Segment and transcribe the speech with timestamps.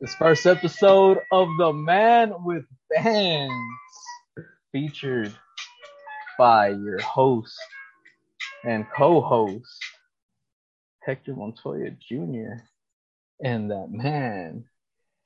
[0.00, 3.52] This first episode of The Man with Bands,
[4.72, 5.34] featured
[6.38, 7.54] by your host
[8.64, 9.84] and co-host
[11.02, 12.64] Hector Montoya Jr.
[13.44, 14.64] and that man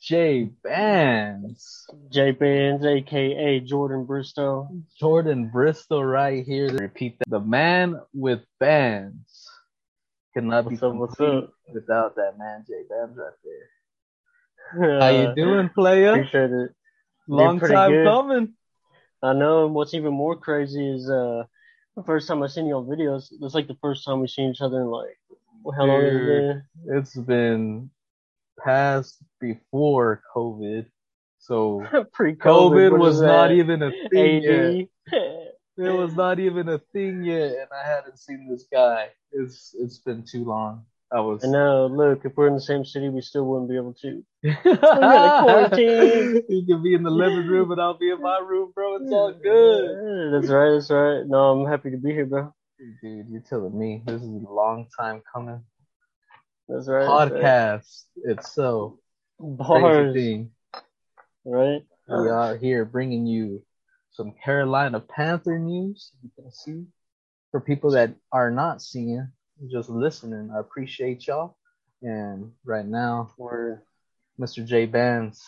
[0.03, 4.69] Jay Bands, Jay Bands, aka Jordan Bristow.
[4.99, 6.69] Jordan Bristow, right here.
[6.69, 7.31] Repeat that.
[7.31, 9.49] The Man with Bands
[10.35, 11.53] cannot be What's up, what's up?
[11.73, 13.71] without that man Jay Bands right there.
[14.73, 16.13] How you doing, player?
[16.13, 16.71] Appreciate it.
[17.29, 18.07] Long time good.
[18.07, 18.55] coming.
[19.23, 19.67] I know.
[19.67, 21.45] and What's even more crazy is uh
[21.97, 23.29] the first time I seen you on videos.
[23.41, 25.17] It's like the first time we seen each other in like
[25.77, 26.63] how long has it been?
[26.87, 27.91] It's been
[28.63, 30.87] past before COVID,
[31.39, 32.39] so Pre-COVID.
[32.39, 34.89] COVID was not even a thing yet.
[35.77, 39.09] It was not even a thing yet, and I hadn't seen this guy.
[39.33, 40.87] It's it's been too long.
[41.15, 41.45] I was.
[41.45, 44.25] And now look, if we're in the same city, we still wouldn't be able to.
[45.43, 46.43] quarantine.
[46.49, 48.97] You can be in the living room, and I'll be in my room, bro.
[48.97, 49.85] It's all good.
[49.85, 50.73] Yeah, That's right.
[50.73, 51.23] That's right.
[51.27, 52.53] No, I'm happy to be here, bro.
[53.01, 55.63] Dude, you're telling me this is a long time coming.
[56.69, 57.07] That's right.
[57.07, 58.95] Podcast itself,
[59.39, 60.51] crazy Bars, thing.
[61.45, 61.83] right?
[62.09, 63.63] We are here bringing you
[64.11, 66.11] some Carolina Panther news.
[66.23, 66.85] You can see
[67.51, 69.29] for people that are not seeing,
[69.71, 70.51] just listening.
[70.55, 71.57] I appreciate y'all.
[72.03, 73.83] And right now, Word.
[74.41, 74.65] Mr.
[74.67, 75.45] J Bands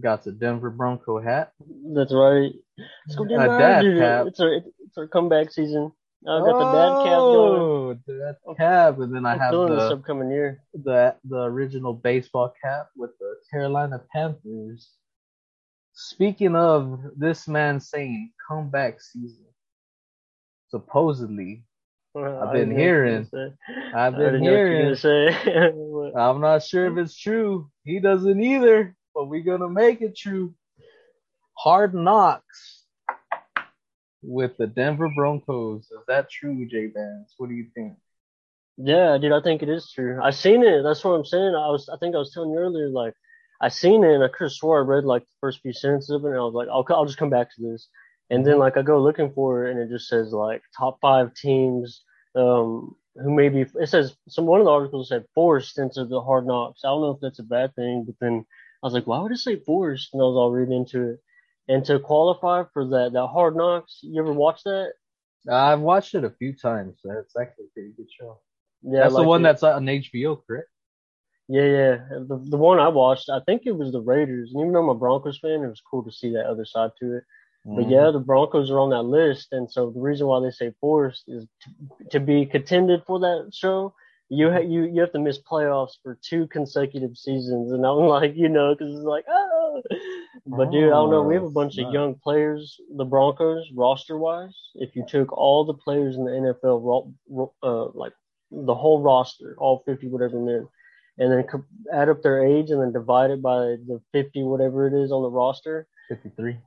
[0.00, 1.52] got the Denver Bronco hat.
[1.94, 2.52] That's right.
[3.06, 3.58] Let's go A Denver.
[3.58, 4.26] dad cap.
[4.26, 5.92] It's our it's our comeback season.
[6.26, 8.00] I got the dad cap oh, going.
[8.08, 10.62] Oh, dad cap, and then I I'm have feeling this the, upcoming year.
[10.72, 14.90] the the original baseball cap with the Carolina Panthers.
[15.92, 19.44] Speaking of this man saying comeback season,
[20.70, 21.64] supposedly
[22.16, 23.28] I've been hearing-
[23.94, 24.94] I've been hearing.
[24.96, 25.28] Say.
[26.16, 27.70] I'm not sure if it's true.
[27.84, 30.54] He doesn't either, but we're gonna make it true.
[31.56, 32.84] Hard knocks
[34.22, 35.82] with the Denver Broncos.
[35.84, 37.34] Is that true, J Bands?
[37.36, 37.94] What do you think?
[38.80, 40.20] yeah, dude, I think it is true.
[40.22, 40.82] I seen it.
[40.82, 41.54] That's what I'm saying.
[41.54, 43.12] I was, I think I was telling you earlier, like,
[43.60, 46.10] I seen it and I could have swore I read like the first few sentences
[46.10, 47.88] of it, and I was like, I'll, I'll just come back to this.
[48.30, 51.34] And then like I go looking for it, and it just says like top five
[51.34, 52.02] teams,
[52.34, 56.46] um, who maybe it says some one of the articles said forced into the hard
[56.46, 56.82] knocks.
[56.84, 58.44] I don't know if that's a bad thing, but then
[58.82, 60.12] I was like, why would it say forced?
[60.12, 61.20] And I was all reading into it.
[61.68, 64.92] And to qualify for that that hard knocks, you ever watch that?
[65.50, 66.98] I've watched it a few times.
[67.04, 68.40] It's actually a pretty good show.
[68.82, 70.68] Yeah, that's the one that's on HBO, correct?
[71.48, 71.96] Yeah, yeah.
[72.28, 74.50] The the one I watched, I think it was the Raiders.
[74.52, 76.90] And even though I'm a Broncos fan, it was cool to see that other side
[77.00, 77.24] to it.
[77.64, 77.90] But Mhm.
[77.90, 81.24] yeah, the Broncos are on that list, and so the reason why they say forced
[81.28, 81.70] is to,
[82.10, 83.94] to be contended for that show.
[84.30, 88.34] You ha- you you have to miss playoffs for two consecutive seasons, and I'm like,
[88.36, 89.82] you know, because it's like, oh.
[90.46, 91.22] But dude, I don't know.
[91.22, 94.56] We have a Oh, bunch of young players, the Broncos roster wise.
[94.76, 97.12] If you took all the players in the NFL,
[97.62, 98.12] uh, like
[98.50, 100.68] the whole roster, all 50 whatever men,
[101.18, 101.44] and then
[101.92, 105.22] add up their age and then divide it by the 50 whatever it is on
[105.22, 106.58] the roster, 53.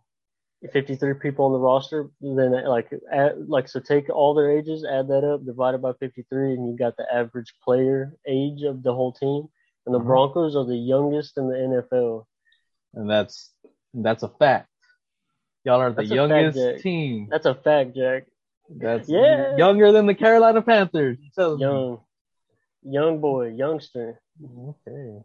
[0.72, 5.08] 53 people on the roster, then like add, like so take all their ages, add
[5.08, 8.94] that up, divide it by 53, and you got the average player age of the
[8.94, 9.48] whole team.
[9.86, 10.06] And the Mhm.
[10.06, 12.28] Broncos are the youngest in the NFL.
[12.94, 13.54] And that's
[13.94, 14.70] that's a fact.
[15.64, 16.78] Y'all are the That's fact, youngest Jack.
[16.82, 17.28] team.
[17.30, 18.28] That's a fact, Jack.
[18.70, 19.56] That's Yeah.
[19.58, 21.18] younger than the Carolina Panthers.
[21.20, 21.32] Me.
[21.58, 22.00] Young,
[22.84, 24.22] young boy, youngster.
[24.44, 25.24] Okay.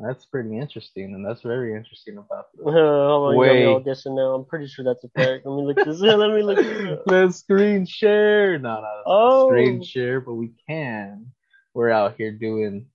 [0.00, 4.32] That's pretty interesting, and that's very interesting about on, got me all guessing now.
[4.34, 5.44] I'm pretty sure that's a fact.
[5.44, 6.00] Let me look this.
[6.00, 7.02] Let me look this up.
[7.06, 8.58] Let's screen share.
[8.60, 9.48] No, no, Oh.
[9.48, 11.32] screen share, but we can.
[11.74, 12.86] We're out here doing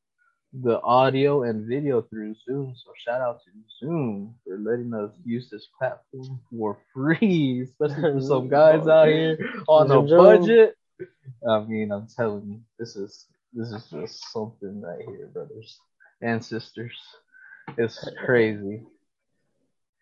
[0.53, 2.73] the audio and video through Zoom.
[2.75, 8.21] So shout out to Zoom for letting us use this platform for free, especially for
[8.21, 9.37] some guys out here
[9.67, 10.77] on a budget.
[11.49, 15.79] I mean, I'm telling you, this is this is just something right here, brothers
[16.23, 16.97] and sisters.
[17.77, 18.83] It's crazy.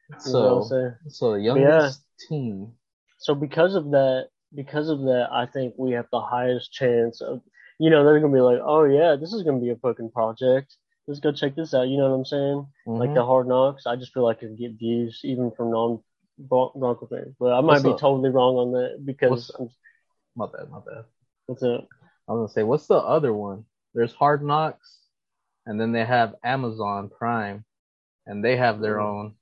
[0.09, 2.73] You know So, so the youngest team.
[3.17, 7.41] So because of that, because of that, I think we have the highest chance of,
[7.79, 10.75] you know, they're gonna be like, oh yeah, this is gonna be a fucking project.
[11.07, 11.87] Let's go check this out.
[11.87, 12.67] You know what I'm saying?
[12.85, 13.15] Like Mhm.
[13.15, 13.85] the hard knocks.
[13.87, 16.03] I just feel like it get views even from non
[16.37, 17.35] Bron- Bronco fans.
[17.39, 17.99] But I might What's be up?
[17.99, 19.69] totally wrong on that because I'm,
[20.35, 21.05] My bad, my bad.
[21.45, 21.87] what's up?
[22.27, 23.65] I was gonna say, what's the other one?
[23.93, 24.97] There's Hard Knocks,
[25.65, 27.65] and then they have Amazon Prime,
[28.25, 29.05] and they have their Mhm.
[29.05, 29.35] own.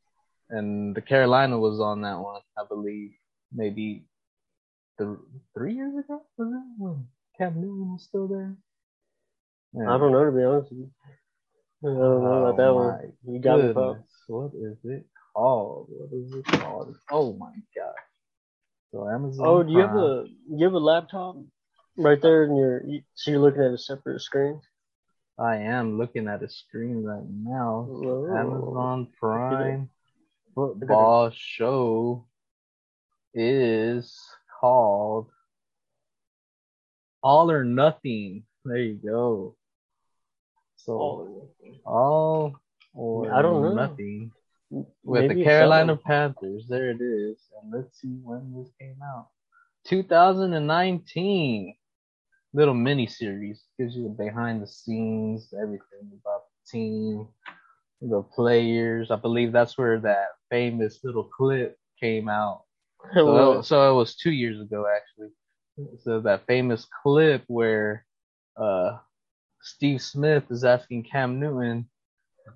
[0.49, 3.15] And the Carolina was on that one, I believe,
[3.51, 4.07] maybe
[4.97, 5.19] th-
[5.53, 6.25] three years ago.
[6.37, 7.07] Was it when
[7.37, 8.57] Cam Newton was still there?
[9.73, 9.93] Yeah.
[9.93, 10.91] I don't know to be honest with you.
[11.81, 13.13] I don't know about that Oh one.
[13.23, 13.73] You got me,
[14.27, 15.87] what is it called?
[15.89, 16.95] What is it called?
[17.09, 17.95] Oh my god.
[18.91, 19.45] So Amazon.
[19.47, 21.37] Oh, do you have a you have a laptop
[21.95, 22.83] right there in your?
[22.85, 24.59] you- So you're looking at a separate screen.
[25.39, 27.87] I am looking at a screen right now.
[27.87, 28.35] Whoa.
[28.37, 29.89] Amazon Prime
[30.53, 32.25] football show
[33.33, 34.19] is
[34.59, 35.27] called
[37.23, 38.43] All or Nothing.
[38.65, 39.55] There you go.
[40.75, 41.47] So
[41.85, 42.55] all
[42.93, 43.73] or I don't know.
[43.75, 44.31] nothing
[44.69, 46.05] with maybe the Carolina something.
[46.05, 46.65] Panthers.
[46.67, 47.37] There it is.
[47.61, 49.27] And let's see when this came out.
[49.85, 51.75] 2019.
[52.53, 57.27] Little mini series gives you the behind the scenes, everything about the team,
[58.01, 59.11] the players.
[59.11, 62.63] I believe that's where that famous little clip came out.
[63.13, 65.29] So, so it was two years ago actually.
[66.03, 68.05] So that famous clip where
[68.57, 68.97] uh
[69.61, 71.89] Steve Smith is asking Cam Newton,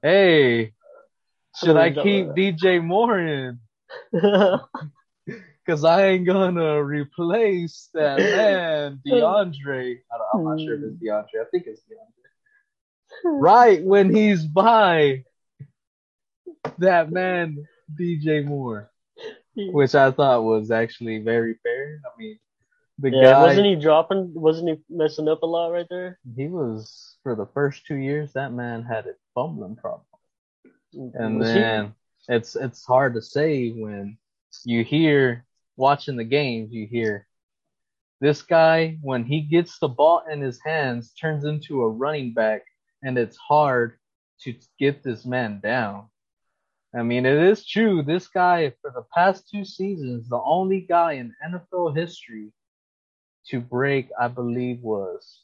[0.02, 0.74] "Hey,
[1.56, 3.60] should I keep DJ Moore in?
[5.66, 9.98] Cause I ain't gonna replace that man, DeAndre.
[10.12, 11.06] I don't, I'm not sure if it's hmm.
[11.06, 11.42] DeAndre.
[11.42, 13.24] I think it's DeAndre.
[13.24, 13.42] Hmm.
[13.42, 15.24] Right when he's by
[16.80, 17.66] that man,
[17.98, 18.92] DJ Moore,
[19.56, 22.02] which I thought was actually very fair.
[22.06, 22.40] I mean,
[23.00, 24.34] the yeah, guy wasn't he dropping?
[24.34, 26.20] Wasn't he messing up a lot right there?
[26.36, 28.34] he was for the first two years.
[28.34, 30.06] That man had a fumbling problem.
[30.96, 31.96] Mm, and Was he- then
[32.28, 34.18] it's it's hard to say when
[34.64, 35.46] you hear
[35.76, 37.28] watching the games you hear
[38.22, 42.62] this guy when he gets the ball in his hands turns into a running back
[43.02, 43.98] and it's hard
[44.42, 46.08] to get this man down
[46.96, 51.14] i mean it is true this guy for the past two seasons the only guy
[51.14, 52.52] in nfl history
[53.46, 55.44] to break i believe was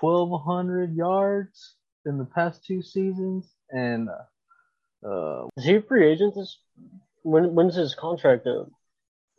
[0.00, 1.74] 1200 yards
[2.06, 4.08] in the past two seasons and
[5.04, 6.34] uh, Is he a free agent?
[6.34, 6.58] This
[7.22, 8.68] when when's his contract up?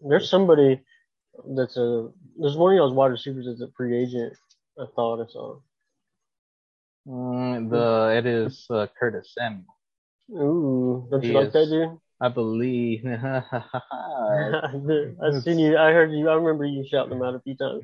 [0.07, 0.81] There's somebody
[1.55, 2.09] that's a
[2.39, 4.33] there's one of y'all's wide receivers that's a free agent.
[4.79, 5.59] I thought I saw.
[7.07, 9.65] Mm, the it is uh, Curtis Samuel.
[10.31, 11.97] Ooh, don't you He like that is- dude?
[12.21, 13.03] I believe.
[13.05, 13.41] I
[15.41, 15.77] seen you.
[15.77, 16.29] I heard you.
[16.29, 17.83] I remember you shouting him out a few times.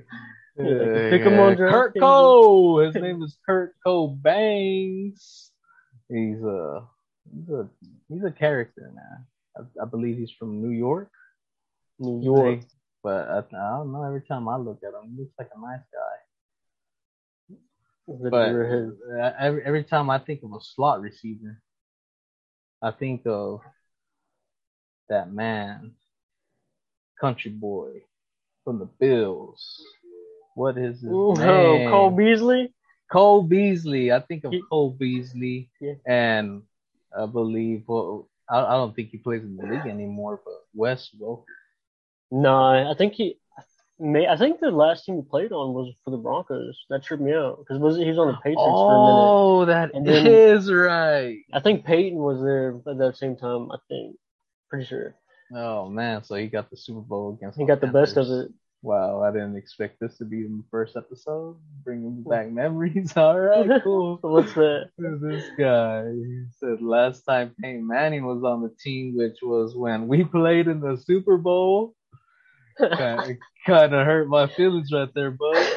[0.58, 2.00] Pick him on Kurt.
[2.00, 2.80] Cole.
[2.80, 4.18] His name is Kurt Cole.
[4.24, 5.20] He's
[6.42, 6.82] a
[7.34, 7.70] he's a
[8.08, 9.26] he's a character man.
[9.58, 11.12] I, I believe he's from New York.
[12.00, 12.60] New York.
[13.04, 14.04] But I, I don't know.
[14.04, 17.58] Every time I look at him, he looks like a nice guy.
[18.08, 21.62] But uh, every every time I think of a slot receiver,
[22.82, 23.62] I think of
[25.10, 25.92] that man,
[27.22, 28.02] country boy
[28.64, 29.84] from the Bills.
[30.56, 31.90] What is his Ooh, name?
[31.90, 32.74] Cole Beasley.
[33.12, 34.12] Cole Beasley.
[34.12, 35.94] I think of He- Cole Beasley, Yeah.
[36.06, 36.64] and
[37.18, 37.84] I believe.
[37.88, 41.44] Well, I, I don't think he plays in the league anymore, but Wes Welker.
[42.32, 43.38] No, I think he.
[44.02, 46.80] May I think the last team he played on was for the Broncos.
[46.90, 49.22] That tripped me out because was he was on the Patriots for a minute.
[49.22, 51.40] Oh, that then- is right.
[51.52, 53.72] I think Peyton was there at that same time.
[53.72, 54.16] I think,
[54.70, 55.16] pretty sure
[55.54, 57.58] Oh man, so he got the Super Bowl against.
[57.58, 58.52] he got the best of it.
[58.82, 61.58] Wow, I didn't expect this to be in the first episode.
[61.84, 63.14] Bringing back memories.
[63.18, 64.20] All right, cool.
[64.22, 64.92] So what's that?
[64.98, 70.08] this guy he said last time Peyton Manning was on the team, which was when
[70.08, 71.96] we played in the Super Bowl.
[72.80, 75.68] Kind of hurt my feelings right there, bud.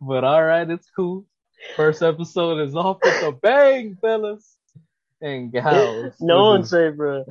[0.00, 1.24] but all right, it's cool.
[1.76, 4.56] First episode is off with a bang, fellas
[5.24, 6.14] and gals.
[6.20, 7.24] no one say, bro.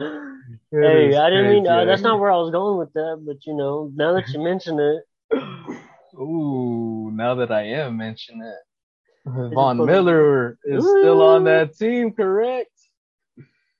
[0.71, 3.55] Hey, I didn't mean uh, that's not where I was going with that, but you
[3.55, 5.03] know, now that you mention it,
[6.19, 12.69] Ooh, now that I am mentioning it, Von Miller is still on that team, correct?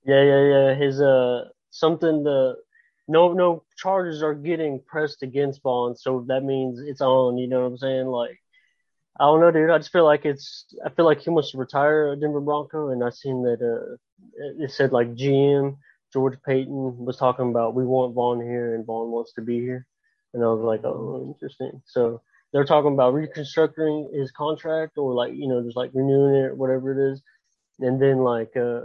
[0.06, 2.56] yeah, yeah, yeah, his uh something the
[3.08, 7.38] no no charges are getting pressed against Von, so that means it's on.
[7.38, 8.08] You know what I'm saying?
[8.08, 8.40] Like,
[9.20, 9.70] I don't know, dude.
[9.70, 10.66] I just feel like it's.
[10.86, 13.98] I feel like he wants to retire a Denver Bronco, and I seen that uh
[14.60, 15.78] it said like GM
[16.14, 19.88] George Paton was talking about we want Von here, and Von wants to be here,
[20.34, 21.82] and I was like, oh, interesting.
[21.86, 22.22] So
[22.54, 26.92] they're talking about reconstructing his contract, or like you know just like renewing it, whatever
[26.92, 27.22] it is,
[27.80, 28.82] and then like uh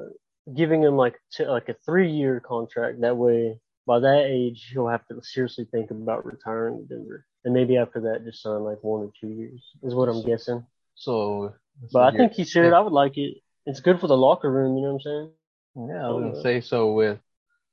[0.54, 3.02] giving him like t- like a three year contract.
[3.02, 7.54] That way, by that age, he'll have to seriously think about retiring to Denver, and
[7.54, 10.64] maybe after that, just sign like one or two years is what I'm guessing.
[10.94, 11.54] So,
[11.92, 12.72] But I think he should.
[12.72, 13.38] I would like it.
[13.64, 14.76] It's good for the locker room.
[14.76, 15.88] You know what I'm saying?
[15.88, 16.92] Yeah, I was Uh, say so.
[16.92, 17.18] With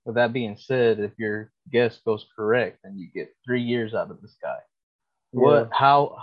[0.05, 4.09] with that being said, if your guess goes correct, then you get three years out
[4.09, 4.59] of this guy.
[5.31, 5.69] What?
[5.71, 6.17] How?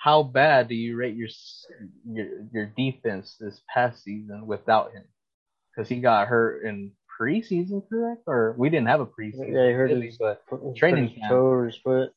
[0.00, 1.28] how bad do you rate your
[2.10, 5.04] your your defense this past season without him?
[5.70, 8.22] Because he got hurt in preseason, correct?
[8.26, 10.42] Or we didn't have a preseason, Yeah, he hurt really, his- but
[10.76, 11.28] Training camp.
[11.30, 12.12] toe or his foot.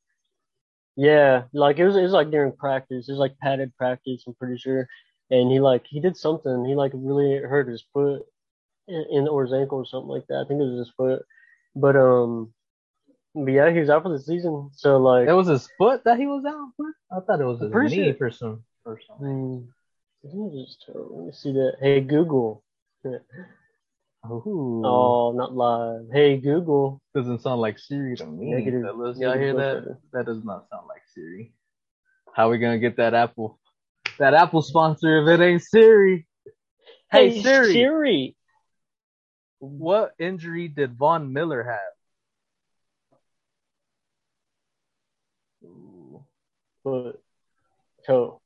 [0.95, 1.95] Yeah, like it was.
[1.95, 3.09] It was like during practice.
[3.09, 4.23] It was like padded practice.
[4.27, 4.87] I'm pretty sure.
[5.31, 6.65] And he like he did something.
[6.65, 8.21] He like really hurt his foot,
[8.87, 10.43] in, or his ankle or something like that.
[10.45, 11.25] I think it was his foot.
[11.75, 12.53] But um,
[13.33, 14.69] but yeah, he was out for the season.
[14.75, 16.93] So like, it was his foot that he was out with.
[17.11, 19.67] I thought it was his Pretty knee sure- for some for something.
[20.23, 21.07] I it was his toe.
[21.11, 21.77] Let me see that.
[21.81, 22.63] Hey Google.
[24.25, 26.07] Ooh, Oh, not live.
[26.11, 27.01] Hey Google.
[27.13, 28.51] doesn't sound like Siri to me.
[28.51, 29.17] Negative- fellas.
[29.19, 29.97] Y'all hear that?
[30.13, 31.53] That does not sound like Siri.
[32.33, 33.59] How are we gonna get that Apple
[34.19, 36.25] that Apple sponsor if it ain't Siri?
[37.11, 37.73] Hey, Siri.
[37.73, 38.37] Siri.
[39.59, 41.93] What injury did Von Miller have?
[45.69, 46.25] Ooh.
[46.83, 47.21] Foot.
[48.07, 48.41] Toe.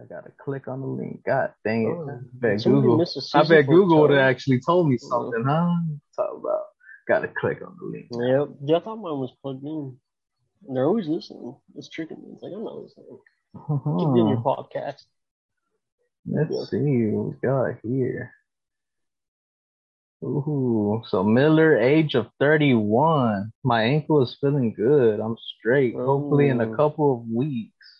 [0.00, 1.22] I gotta click on the link.
[1.26, 1.88] God dang it.
[1.88, 3.04] Oh, I bet Google.
[3.34, 5.76] I bet Google would have actually told me something, huh?
[6.16, 6.62] Talk about.
[7.06, 8.06] Gotta click on the link.
[8.10, 8.56] Yep.
[8.64, 9.96] Yeah, I thought mine was plugged in.
[10.68, 11.56] They're always listening.
[11.76, 12.30] It's tricking me.
[12.32, 13.18] It's like I'm not listening.
[13.54, 15.02] Keep doing your podcast.
[16.26, 18.32] Let's see what we got here.
[20.22, 23.52] Ooh, so Miller, age of 31.
[23.64, 25.18] My ankle is feeling good.
[25.18, 25.94] I'm straight.
[25.94, 26.76] Hopefully, in a oh.
[26.76, 27.99] couple of weeks,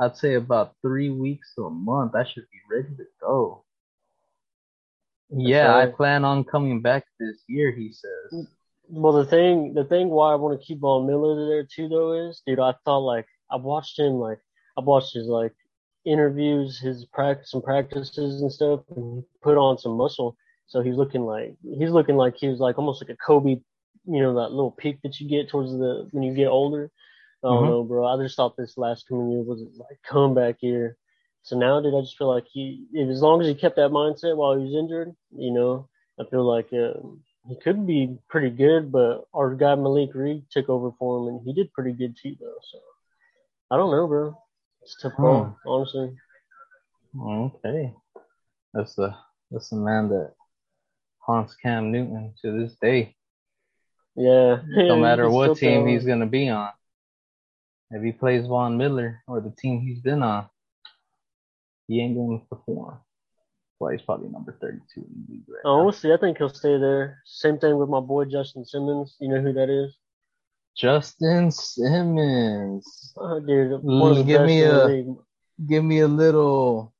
[0.00, 3.64] I'd say about three weeks to a month, I should be ready to go.
[5.28, 8.46] Yeah, I plan on coming back this year, he says.
[8.88, 12.28] Well, the thing, the thing why I want to keep Von Miller there too, though,
[12.28, 14.38] is, dude, I thought like I watched him like
[14.76, 15.54] I watched his like
[16.04, 20.36] interviews, his practice and practices and stuff, and he put on some muscle.
[20.66, 23.60] So he's looking like he's looking like he was like almost like a Kobe,
[24.06, 26.90] you know, that little peak that you get towards the when you get older.
[27.42, 27.68] I don't Mhm.
[27.68, 28.06] know, bro.
[28.06, 30.96] I just thought this last coming year was like comeback year.
[31.42, 33.90] So now, dude, I just feel like he, if, as long as he kept that
[33.90, 35.88] mindset while he was injured, you know,
[36.20, 38.92] I feel like um, he could be pretty good.
[38.92, 42.36] But our guy Malik Reed took over for him, and he did pretty good too,
[42.38, 42.58] though.
[42.70, 42.78] So
[43.70, 44.36] I don't know, bro.
[44.82, 45.68] It's tough call, Hmm.
[45.68, 46.16] honestly.
[47.18, 47.94] Okay.
[48.74, 49.14] That's the
[49.50, 50.34] that's the man that
[51.18, 53.16] haunts Cam Newton to this day.
[54.14, 54.60] Yeah.
[54.68, 56.70] No matter what team he's gonna be on.
[57.90, 60.46] If he plays Von Miller or the team he's been on,
[61.88, 62.98] he ain't gonna perform.
[63.78, 66.12] Well, he's probably number thirty-two in the league right Oh, we'll see.
[66.12, 67.20] I think he'll stay there.
[67.24, 69.16] Same thing with my boy Justin Simmons.
[69.20, 69.96] You know who that is?
[70.76, 73.12] Justin Simmons.
[73.16, 75.04] Oh, dude, one of the Give me a-
[75.66, 76.94] Give me a little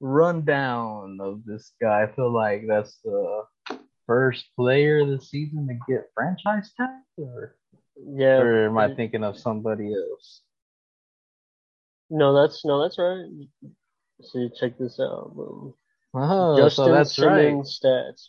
[0.00, 2.02] rundown of this guy.
[2.04, 3.42] I feel like that's the
[4.06, 7.56] first player of the season to get franchise tag, or,
[8.06, 8.38] Yeah.
[8.38, 10.42] or am I thinking of somebody else?
[12.08, 13.26] No, that's no, that's right.
[14.22, 15.34] See, check this out.
[15.34, 15.74] Boom.
[16.14, 17.50] Oh, Justin so that's right.
[17.50, 18.28] Simmons stats.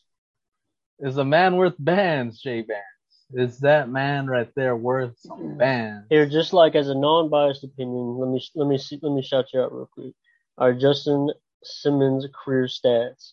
[1.00, 2.86] Is a man worth bands, Jay Bands?
[3.34, 5.16] Is that man right there worth
[5.58, 6.06] bands?
[6.10, 9.46] Here, just like as a non-biased opinion, let me let me see, let me shout
[9.54, 10.14] you out real quick.
[10.58, 11.30] Our Justin
[11.64, 13.32] Simmons career stats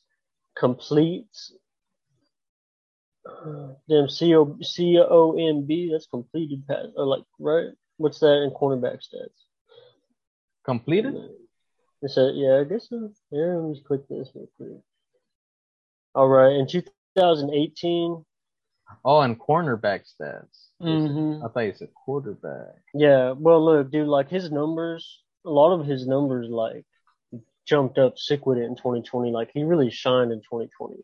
[0.57, 1.53] completes.
[3.29, 5.91] Uh, Damn, C O C O M B.
[5.93, 7.69] That's completed pass or like right?
[7.97, 9.31] What's that in cornerback stats?
[10.65, 11.17] Completed?
[12.01, 13.11] It said, yeah, I guess so.
[13.31, 14.81] Yeah, let me just click this real quick.
[16.15, 18.25] All right, in 2018.
[19.05, 20.69] Oh, and cornerback stats.
[20.81, 21.45] Mhm.
[21.45, 22.77] I thought you said quarterback.
[22.95, 26.87] Yeah, well, look, dude, like his numbers, a lot of his numbers, like,
[27.67, 29.31] jumped up sick with it in 2020.
[29.33, 31.03] Like, he really shined in 2020.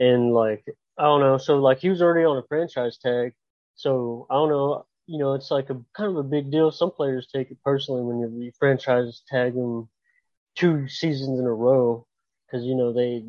[0.00, 0.64] And, like,
[1.00, 1.38] I don't know.
[1.38, 3.34] So, like, he was already on a franchise tag.
[3.76, 4.86] So, I don't know.
[5.06, 6.70] You know, it's like a kind of a big deal.
[6.70, 9.88] Some players take it personally when you franchise tag them
[10.56, 12.06] two seasons in a row
[12.46, 13.24] because, you know, they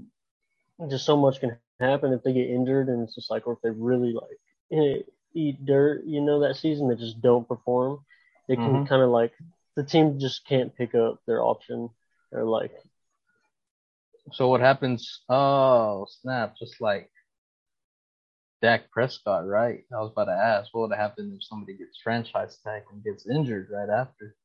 [0.89, 2.89] just so much can happen if they get injured.
[2.89, 6.89] And it's just like, or if they really, like, eat dirt, you know, that season
[6.89, 7.99] that just don't perform,
[8.47, 8.87] they can Mhm.
[8.87, 9.33] kind of like
[9.75, 11.89] the team just can't pick up their option
[12.31, 12.73] or like
[14.33, 15.21] So what happens?
[15.29, 16.55] Oh, snap!
[16.57, 17.11] Just like
[18.61, 19.83] Dak Prescott, right?
[19.93, 23.27] I was about to ask, what would happen if somebody gets franchise tag and gets
[23.27, 24.35] injured right after?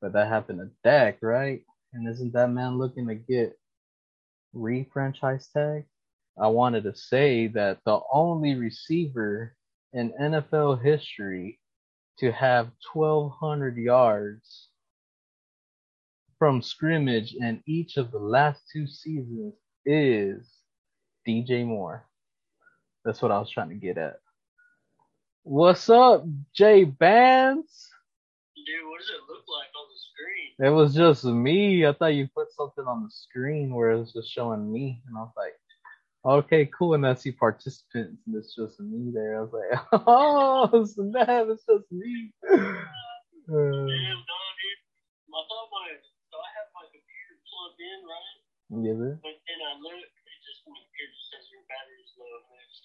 [0.00, 1.62] But that happened to Dak, right?
[1.92, 3.58] And isn't that man looking to get
[4.52, 5.84] re-franchise tag?
[6.40, 9.56] I wanted to say that the only receiver
[9.92, 11.60] in NFL history
[12.18, 14.68] to have 1,200 yards
[16.38, 19.54] from scrimmage in each of the last two seasons
[19.86, 20.58] is
[21.26, 22.04] DJ Moore.
[23.04, 24.20] That's what I was trying to get at.
[25.42, 27.90] What's up, Jay Bands?
[28.56, 30.50] Dude, what does it look like on the screen?
[30.56, 31.84] It was just me.
[31.84, 35.18] I thought you put something on the screen where it was just showing me, and
[35.18, 35.52] I was like,
[36.24, 36.94] okay, cool.
[36.94, 39.36] And I see participants, and it's just me there.
[39.36, 42.32] I was like, oh snap, it's just me.
[42.48, 42.56] Uh,
[43.52, 44.80] Damn, no, dude.
[45.28, 45.92] I thought my,
[46.32, 48.38] so I have my computer plugged in, right?
[48.80, 49.20] yeah, man.
[49.20, 52.40] But then I look, it just, my computer says your battery's low,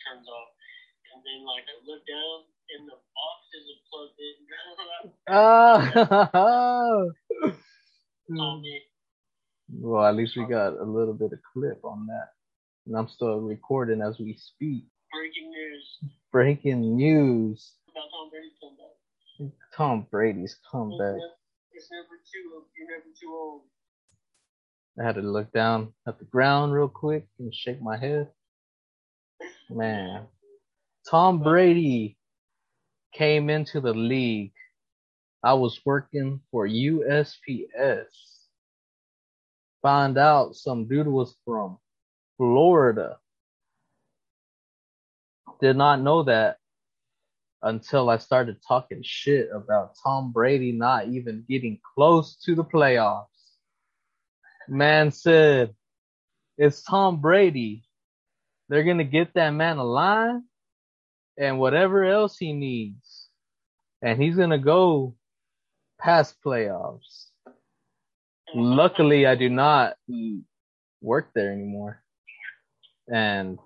[0.05, 0.49] turns off.
[1.13, 2.37] And then, like, I look down,
[2.77, 4.37] and the box isn't plugged in.
[5.33, 7.11] oh.
[9.69, 12.29] well, at least we got a little bit of clip on that.
[12.87, 14.85] And I'm still recording as we speak.
[15.11, 15.97] Breaking news
[16.31, 17.73] Breaking news.
[17.89, 19.53] about Tom Brady's comeback.
[19.75, 21.15] Tom Brady's It's comeback.
[21.17, 21.33] never,
[21.73, 23.61] it's never too, you're never too old.
[24.99, 28.27] I had to look down at the ground real quick and shake my head.
[29.69, 30.25] Man,
[31.09, 32.17] Tom Brady
[33.13, 34.53] came into the league.
[35.43, 38.07] I was working for USPS.
[39.81, 41.77] Find out some dude was from
[42.37, 43.17] Florida.
[45.61, 46.57] Did not know that
[47.61, 53.25] until I started talking shit about Tom Brady not even getting close to the playoffs.
[54.67, 55.75] Man said,
[56.57, 57.83] it's Tom Brady.
[58.69, 60.43] They're going to get that man a line
[61.37, 63.27] and whatever else he needs.
[64.01, 65.15] And he's going to go
[65.99, 67.25] past playoffs.
[68.55, 69.95] Luckily, I do not
[71.01, 72.01] work there anymore.
[73.11, 73.57] And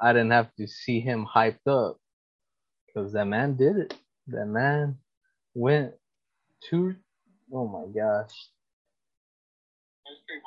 [0.00, 1.98] I didn't have to see him hyped up
[2.86, 3.94] because that man did it.
[4.28, 4.96] That man
[5.54, 5.92] went
[6.70, 6.94] to,
[7.52, 8.32] oh my gosh,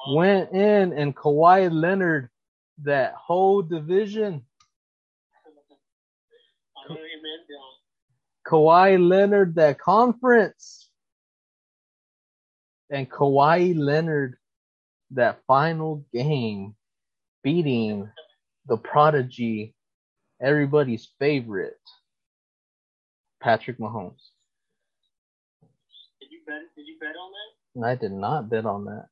[0.10, 2.30] went in and Kawhi Leonard
[2.84, 4.44] that whole division.
[6.78, 7.60] I know him and Bill.
[8.48, 10.90] Kawhi Leonard that conference.
[12.90, 14.38] And Kawhi Leonard
[15.12, 16.76] that final game
[17.44, 18.10] beating
[18.68, 19.76] the prodigy,
[20.42, 21.80] everybody's favorite,
[23.42, 24.32] Patrick Mahomes.
[26.20, 26.62] Did you bet?
[26.76, 27.88] Did you bet on that?
[27.88, 29.08] I did not bet on that.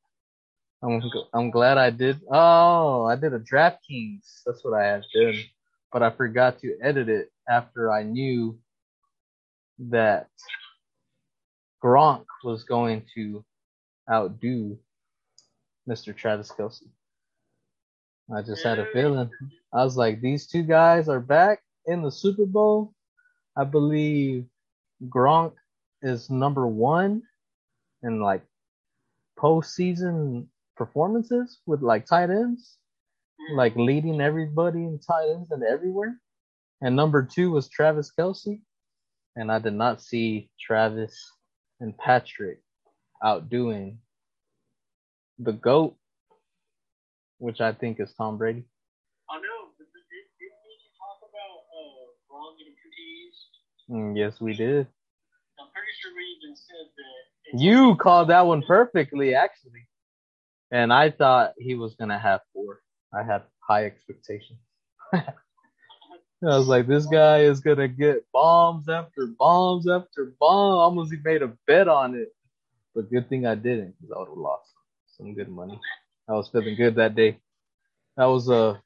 [0.83, 1.01] I'm
[1.33, 2.21] I'm glad I did.
[2.31, 4.43] Oh, I did a DraftKings.
[4.45, 5.35] That's what I had done,
[5.91, 8.57] but I forgot to edit it after I knew
[9.79, 10.29] that
[11.83, 13.43] Gronk was going to
[14.11, 14.77] outdo
[15.89, 16.15] Mr.
[16.15, 16.83] Travis Kelce.
[18.35, 19.29] I just had a feeling.
[19.73, 22.93] I was like, these two guys are back in the Super Bowl.
[23.57, 24.45] I believe
[25.07, 25.53] Gronk
[26.01, 27.23] is number one
[28.03, 28.43] in like
[29.39, 32.77] postseason performances with like tight ends,
[33.55, 36.19] like leading everybody in tight ends and everywhere.
[36.81, 38.61] And number two was Travis Kelce.
[39.35, 41.31] And I did not see Travis
[41.79, 42.59] and Patrick
[43.23, 43.99] outdoing
[45.39, 45.95] the GOAT,
[47.37, 48.63] which I think is Tom Brady.
[49.29, 49.69] I know.
[49.77, 54.13] Did, didn't we talk about uh, Ron getting two TDs?
[54.13, 54.87] Mm, yes, we did.
[55.59, 57.63] I'm pretty sure we even said that.
[57.63, 59.87] You called that one perfectly, actually.
[60.71, 62.82] And I thought he was to have four.
[63.13, 64.60] I had high expectations.
[65.13, 65.23] I
[66.41, 70.80] was like, this guy is to get bombs after bombs after bomb.
[70.80, 72.30] I almost made a bet on it.
[72.93, 74.71] But good thing I didn't because I would have lost
[75.17, 75.80] some good money.
[76.30, 77.39] I was feeling good that day.
[78.17, 78.77] That was uh,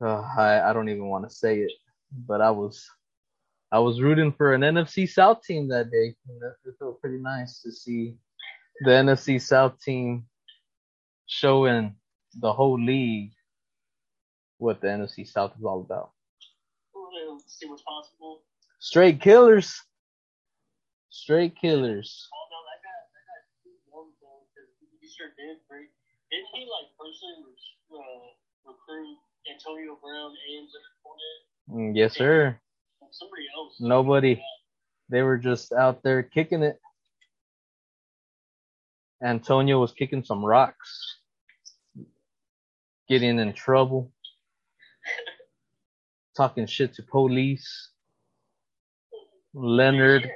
[0.00, 1.72] uh I, I don't even want to say it,
[2.26, 2.88] but I was
[3.72, 6.14] I was rooting for an NFC South team that day.
[6.64, 8.14] It felt pretty nice to see
[8.80, 10.26] the NFC South team
[11.26, 11.96] showing
[12.40, 13.32] the whole league
[14.58, 16.10] what the NFC South is all about.
[17.46, 18.42] See what's possible.
[18.80, 19.80] Straight killers.
[21.10, 22.28] Straight killers.
[22.32, 23.40] Oh no, that guy, that guy
[23.92, 24.44] won though
[25.00, 25.58] he sure did.
[25.70, 25.88] Right?
[26.30, 27.54] Didn't he like personally
[27.92, 29.16] uh, recruit
[29.50, 31.92] Antonio Brown and Leonard Fournette?
[31.92, 32.58] Mm, Yes, sir.
[33.12, 33.76] Somebody else.
[33.80, 34.42] Nobody.
[35.10, 36.80] They were just out there kicking it.
[39.22, 41.18] Antonio was kicking some rocks,
[43.08, 44.12] getting in trouble,
[46.36, 47.90] talking shit to police.
[49.54, 50.28] Leonard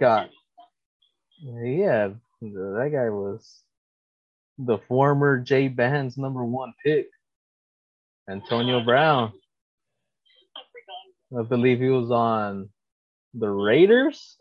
[0.00, 0.30] got,
[1.42, 2.08] yeah,
[2.40, 3.62] that guy was
[4.58, 7.08] the former Jay Band's number one pick,
[8.28, 9.32] Antonio Brown.
[11.38, 12.70] I believe he was on
[13.34, 14.36] the Raiders.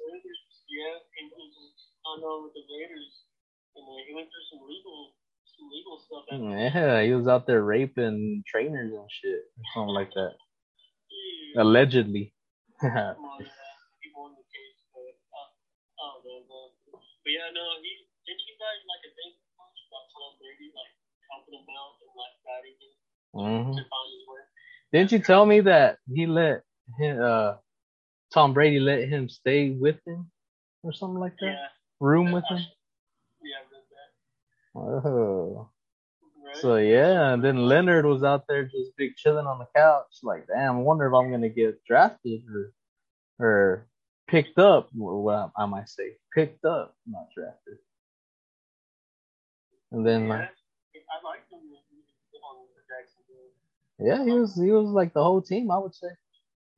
[0.69, 1.51] Yeah, he was
[2.05, 3.26] on with the Raiders,
[3.77, 5.13] and uh, he went through some legal,
[5.45, 6.25] some legal stuff.
[6.33, 10.33] Yeah, he was out there raping trainers and shit, or something like that.
[11.55, 11.63] Yeah.
[11.63, 12.33] Allegedly.
[12.83, 13.39] On, uh,
[14.03, 15.49] he won the case, but uh,
[16.01, 16.69] I don't know, man.
[17.23, 19.33] But yeah, no, he didn't he guys like a thing
[19.89, 20.93] about Tom Brady like
[21.31, 22.93] helping him out and like guiding him
[23.33, 24.43] hmm to find his way.
[24.93, 26.63] Didn't you tell me that he let
[26.99, 27.53] him, uh,
[28.33, 30.31] Tom Brady let him stay with him
[30.83, 31.47] or something like that?
[31.47, 32.59] Yeah, Room with him?
[33.43, 34.09] yeah, I read that.
[34.77, 35.69] Oh.
[36.45, 36.55] Right?
[36.57, 40.47] So yeah, and then Leonard was out there just big chilling on the couch, like,
[40.47, 42.73] damn, I wonder if I'm gonna get drafted or
[43.39, 43.87] or
[44.27, 44.89] picked up.
[44.99, 47.79] Or well, I might say picked up, not drafted.
[49.91, 50.49] And then like,
[50.93, 51.59] yeah, I like him
[52.43, 54.27] on the Jacksonville.
[54.27, 56.09] yeah, he was he was like the whole team, I would say.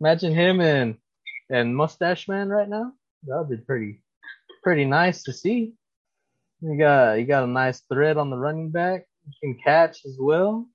[0.02, 0.98] Imagine him and
[1.50, 2.94] and Mustache Man right now.
[3.24, 4.02] That would be pretty
[4.64, 5.74] pretty nice to see.
[6.62, 9.06] You got you got a nice thread on the running back.
[9.28, 10.68] You can catch as well.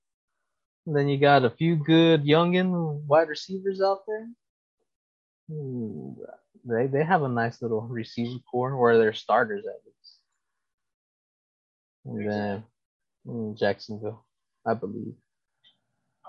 [0.86, 4.28] And then you got a few good youngin wide receivers out there.
[5.50, 6.16] Ooh,
[6.64, 10.18] They they have a nice little receiver core, or they're starters at least.
[12.06, 12.64] And then
[13.26, 14.24] mm, Jacksonville,
[14.66, 15.14] I believe.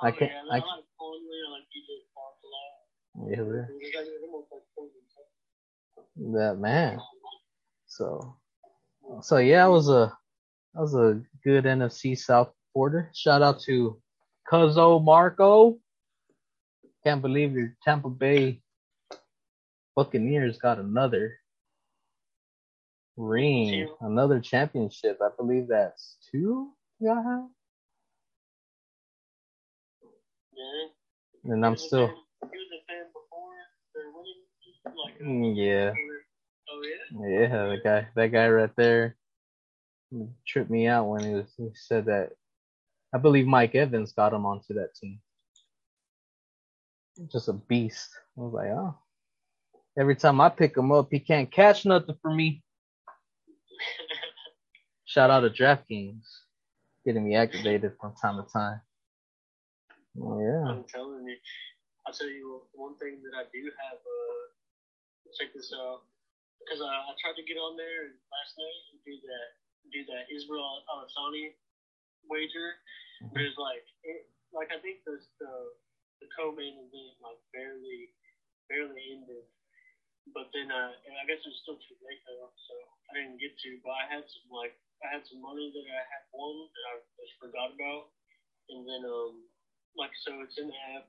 [0.02, 0.64] I Oh, can't- Yeah, I I, like
[1.00, 3.30] Conley, like DJ Chark a lot.
[3.32, 6.34] Yeah, they're- These guys are almost like Conley.
[6.34, 7.00] that man.
[7.88, 8.36] So,
[9.22, 10.16] so yeah, it was a
[10.74, 13.12] that was a good NFC South quarter.
[13.14, 14.02] Shout out to
[14.52, 15.78] Cuzzo Marco.
[17.04, 18.62] Can't believe your Tampa Bay
[19.96, 21.38] Buccaneers got another
[23.18, 25.20] ring, another championship.
[25.22, 27.48] I believe that's two y'all have.
[30.56, 31.54] Yeah.
[31.54, 32.16] And I'm He was a still, fan-
[32.52, 34.96] He was a fan before.
[35.06, 35.94] Like, Mm, yeah.
[36.76, 37.40] Oh yeah.
[37.40, 39.16] yeah, the guy, that guy right there,
[40.46, 42.32] tripped me out when he was he said that.
[43.14, 45.20] I believe Mike Evans got him onto that team.
[47.32, 48.10] Just a beast.
[48.38, 48.96] I was like, oh.
[49.98, 52.62] Every time I pick him up, he can't catch nothing for me.
[55.06, 56.26] Shout out to DraftKings,
[57.06, 58.82] getting me activated from time to time.
[60.22, 60.72] Oh, yeah.
[60.72, 61.38] I'm telling you.
[62.06, 63.98] I'll tell you one thing that I do have.
[64.00, 66.02] Uh, check this out.
[66.64, 69.48] Because uh, I tried to get on there last night and do that,
[69.92, 71.52] do that Israel Adesanya
[72.30, 72.78] wager,
[73.34, 75.54] but it's like, it, like I think the the,
[76.24, 78.10] the co-main event like barely,
[78.70, 79.46] barely ended.
[80.32, 82.76] But then uh, and I guess it was still too late though, so
[83.12, 83.70] I didn't get to.
[83.84, 86.94] But I had some like I had some money that I had won that I
[87.20, 88.08] just forgot about,
[88.72, 89.46] and then um
[89.98, 91.06] like so it's in the app.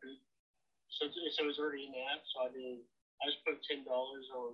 [0.91, 2.23] So it's, so it's already in the app.
[2.35, 2.81] So I did.
[3.23, 4.53] I just put ten dollars on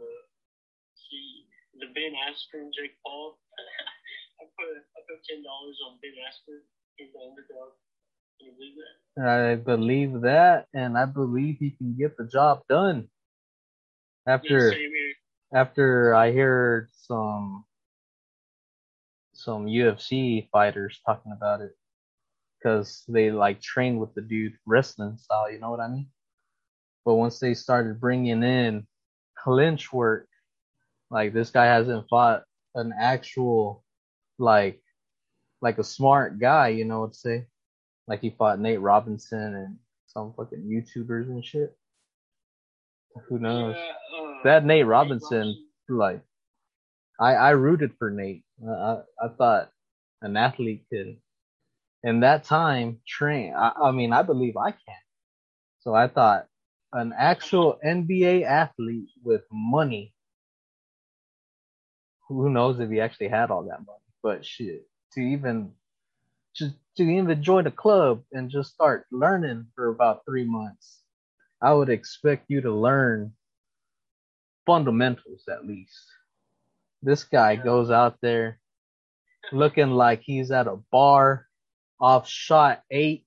[1.12, 3.36] the the Ben Askren Jake Paul.
[4.40, 6.64] I put I put ten dollars on Ben Askren.
[6.96, 7.76] He's the underdog.
[8.40, 8.94] Can you believe that?
[9.20, 13.08] I believe that, and I believe he can get the job done.
[14.26, 15.14] After here.
[15.52, 17.64] after I heard some
[19.34, 21.76] some UFC fighters talking about it
[22.58, 26.08] because they like trained with the dude wrestling style, you know what I mean?
[27.04, 28.86] But once they started bringing in
[29.36, 30.28] clinch work,
[31.12, 32.44] like this guy hasn't fought
[32.74, 33.84] an actual
[34.38, 34.82] like
[35.60, 37.46] like a smart guy, you know what I'm saying?
[38.08, 41.76] Like he fought Nate Robinson and some fucking YouTubers and shit.
[43.28, 43.76] Who knows?
[43.78, 45.54] Yeah, uh, That Nate Robinson,
[45.88, 46.22] like
[47.20, 48.44] I I rooted for Nate.
[48.66, 49.70] I I, I thought
[50.22, 51.18] an athlete could
[52.02, 53.54] in that time train.
[53.54, 55.02] I, I mean, I believe I can.
[55.80, 56.46] So I thought
[56.92, 60.14] an actual NBA athlete with money.
[62.32, 63.98] Who knows if he actually had all that money?
[64.22, 65.72] But shit, to even
[66.56, 71.00] just to even join a club and just start learning for about three months,
[71.62, 73.34] I would expect you to learn
[74.66, 76.06] fundamentals at least.
[77.02, 77.64] This guy Yeah.
[77.64, 78.60] goes out there
[79.52, 81.48] looking like he's at a bar
[82.00, 83.26] off shot eight,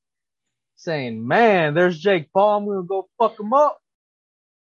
[0.76, 2.58] saying, Man, there's Jake Paul.
[2.60, 3.80] I'm going to go fuck him up.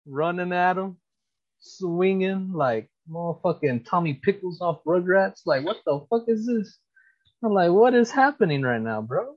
[0.07, 0.97] Running at him,
[1.59, 5.41] swinging like motherfucking Tommy Pickles off Rugrats.
[5.45, 6.77] Like, what the fuck is this?
[7.43, 9.35] I'm like, what is happening right now, bro?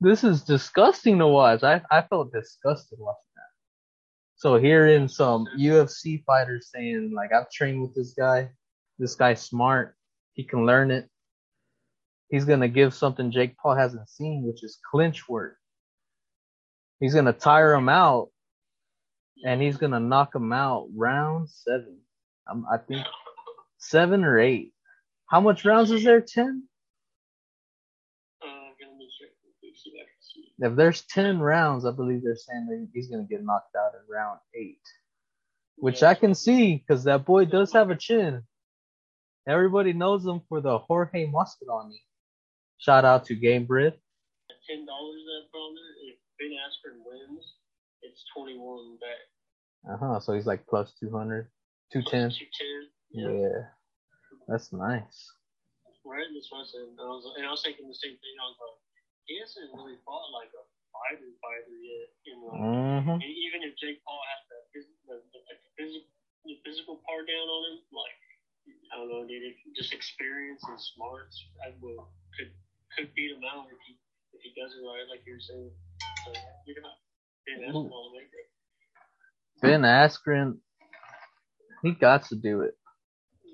[0.00, 1.62] This is disgusting to watch.
[1.62, 3.42] I, I felt disgusted watching that.
[4.36, 8.50] So hearing some UFC fighters saying like I've trained with this guy,
[8.98, 9.96] this guy's smart,
[10.34, 11.08] he can learn it.
[12.30, 15.56] He's gonna give something Jake Paul hasn't seen, which is clinch work.
[17.00, 18.28] He's gonna tire him out,
[19.44, 21.98] and he's gonna knock him out round seven.
[22.50, 23.06] Um, I think
[23.78, 24.72] seven or eight.
[25.26, 26.20] How much rounds is there?
[26.20, 26.64] Ten.
[28.42, 28.48] Uh,
[28.80, 29.30] let me check.
[29.44, 30.52] Let me see if I can see.
[30.58, 34.14] If there's ten rounds, I believe they're saying that he's gonna get knocked out in
[34.14, 34.80] round eight,
[35.76, 38.42] which I can see because that boy does have a chin.
[39.48, 41.26] Everybody knows him for the Jorge
[41.88, 42.02] knee.
[42.78, 43.94] Shout out to Gamebred.
[44.68, 46.12] Ten dollars that it.
[46.12, 47.54] If Ben Askren wins,
[48.02, 49.18] it's twenty one back.
[49.90, 50.20] Uh huh.
[50.20, 51.48] So he's like plus 200,
[51.92, 52.30] 210.
[52.36, 52.78] Two ten.
[53.12, 53.32] Yeah.
[53.32, 53.60] Yeah.
[54.48, 55.18] That's nice.
[56.04, 56.24] Right.
[56.32, 56.88] That's what I said.
[56.88, 58.34] And I was and I was thinking the same thing.
[58.40, 58.78] I was like,
[59.28, 62.08] he hasn't really fought like a fighter fighter yet.
[62.28, 63.20] In like, Mm-hmm.
[63.20, 66.08] and even if Jake Paul has that the, the, the physical
[66.48, 68.18] the physical part down on him, like
[68.92, 69.44] I don't know, dude.
[69.52, 72.52] If just experience and smarts, I will could
[72.96, 73.96] could beat him out if he
[74.32, 75.72] if he does it right, like you're saying.
[76.24, 76.32] So
[76.64, 76.96] you're not.
[77.48, 77.88] Yeah, that's Ooh.
[77.92, 78.48] all like that.
[79.60, 80.58] Ben Askren,
[81.82, 82.74] he got to do it.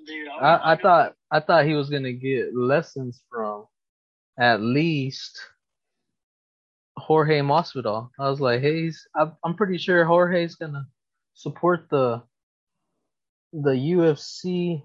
[0.05, 3.65] Dude, I, I thought I thought he was gonna get lessons from
[4.39, 5.39] at least
[6.97, 8.09] Jorge Masvidal.
[8.19, 10.87] I was like, hey, he's, I'm, I'm pretty sure Jorge's gonna
[11.33, 12.21] support the
[13.53, 14.83] the UFC,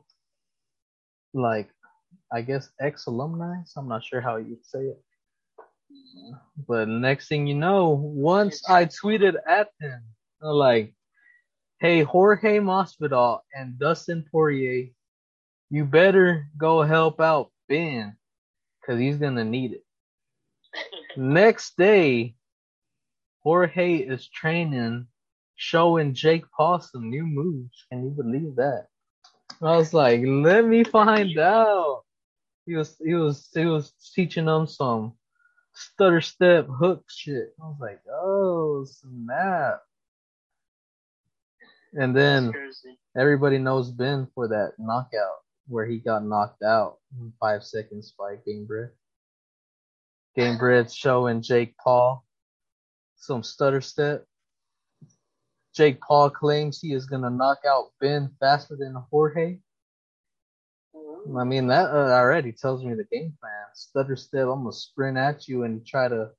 [1.35, 1.71] like
[2.33, 3.57] I guess ex alumni.
[3.67, 5.03] So I'm not sure how you'd say it.
[6.69, 10.03] But next thing you know, once I tweeted at him,
[10.41, 10.95] like,
[11.81, 14.91] hey, Jorge Masvidal and Dustin Poirier,
[15.71, 18.17] you better go help out Ben,
[18.85, 19.85] cause he's gonna need it.
[21.17, 22.35] Next day,
[23.43, 25.07] Jorge is training,
[25.57, 27.85] showing Jake Paul some new moves.
[27.91, 28.87] Can you believe that?
[29.63, 32.03] I was like, let me find out.
[32.67, 35.15] He was he was he was teaching them some
[35.75, 37.55] stutter step hook shit.
[37.61, 39.81] I was like, oh snap.
[41.95, 42.53] And then
[43.17, 48.37] everybody knows Ben for that knockout where he got knocked out in five seconds by
[48.47, 48.91] Gamebred.
[50.37, 52.25] Gamebred showing Jake Paul
[53.17, 54.25] some stutter step.
[55.75, 59.59] Jake Paul claims he is gonna knock out Ben faster than Jorge.
[61.39, 63.53] I mean that uh, already tells me the game plan.
[63.75, 66.31] Stutter step, I'm gonna sprint at you and try to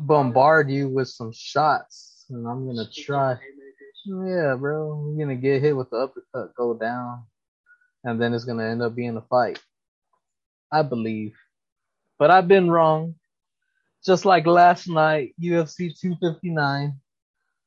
[0.00, 3.38] bombard you with some shots, and I'm gonna try.
[4.04, 5.14] Yeah, bro.
[5.16, 7.24] You're gonna get hit with the uppercut, uh, go down,
[8.04, 9.60] and then it's gonna end up being a fight.
[10.72, 11.34] I believe.
[12.18, 13.14] But I've been wrong.
[14.04, 16.94] Just like last night, UFC 259,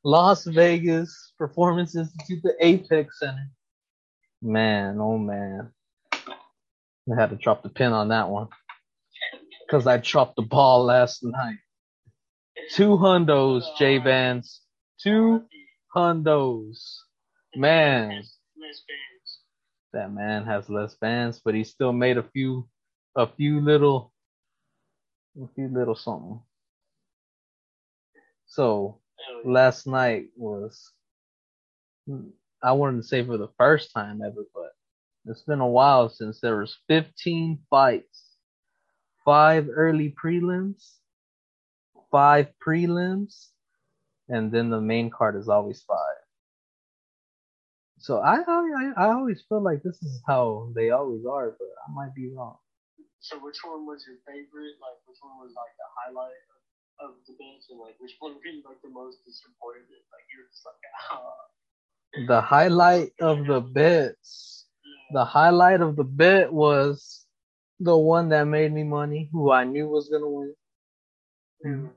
[0.03, 3.49] Las Vegas Performance Institute, the Apex Center.
[4.41, 5.71] Man, oh man.
[6.13, 8.49] I had to drop the pin on that one.
[9.65, 11.57] Because I dropped the ball last night.
[12.71, 14.61] Two hundos, J Vance.
[15.01, 15.43] Two
[15.95, 16.97] hundos.
[17.55, 18.23] Man,
[19.93, 22.67] that man has less fans, but he still made a few,
[23.15, 24.13] a few little,
[25.41, 26.41] a few little something.
[28.47, 28.99] So
[29.45, 30.91] last night was,
[32.63, 34.71] I wouldn't say for the first time ever, but
[35.25, 38.35] it's been a while since there was 15 fights,
[39.25, 40.95] five early prelims,
[42.11, 43.47] five prelims,
[44.29, 46.17] and then the main card is always five.
[47.99, 51.91] So I, I I always feel like this is how they always are, but I
[51.93, 52.57] might be wrong.
[53.19, 54.77] So which one was your favorite?
[54.81, 56.41] Like which one was like the highlight
[57.01, 59.89] of, of the bets, and like which one were you like the most disappointed?
[59.89, 60.03] in?
[60.13, 61.33] Like you're just like, ah.
[62.27, 65.19] The highlight of the bets, Yeah.
[65.19, 67.25] the highlight of the bet was
[67.79, 70.55] the one that made me money, who I knew was gonna win.
[71.63, 71.89] Yeah.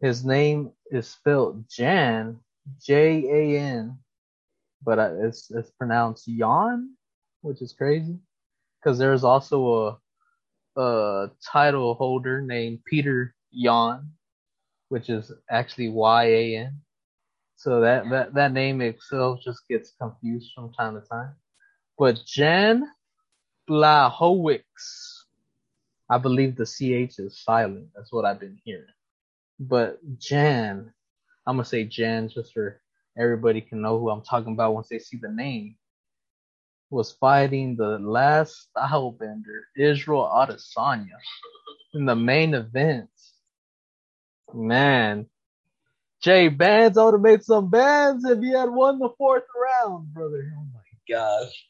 [0.00, 2.38] His name is spelled Jan,
[2.84, 3.98] J A N,
[4.82, 6.94] but uh, it's it's pronounced Jan,
[7.42, 8.18] which is crazy
[8.80, 9.98] because there's also
[10.76, 14.12] a a title holder named Peter Jan,
[14.88, 16.80] which is actually Y A N.
[17.56, 21.34] So that that that name itself just gets confused from time to time.
[21.98, 22.88] But Jan
[23.68, 24.62] Blachowicz,
[26.08, 27.88] I believe the CH is silent.
[27.94, 28.86] That's what I've been hearing.
[29.60, 30.92] But Jan,
[31.46, 32.80] I'm gonna say Jan just for
[33.18, 35.76] everybody can know who I'm talking about once they see the name.
[36.90, 41.18] Was fighting the Last Stylebender, Israel Adesanya,
[41.94, 43.10] in the main event.
[44.54, 45.26] Man,
[46.22, 50.12] Jay Bands, I would have made some bands if he had won the fourth round,
[50.14, 50.52] brother.
[50.58, 50.80] Oh my
[51.14, 51.66] gosh.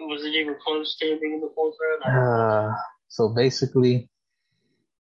[0.00, 2.02] Was it even close standing in the fourth round?
[2.04, 2.32] I don't know.
[2.70, 2.74] Uh,
[3.08, 4.10] so basically,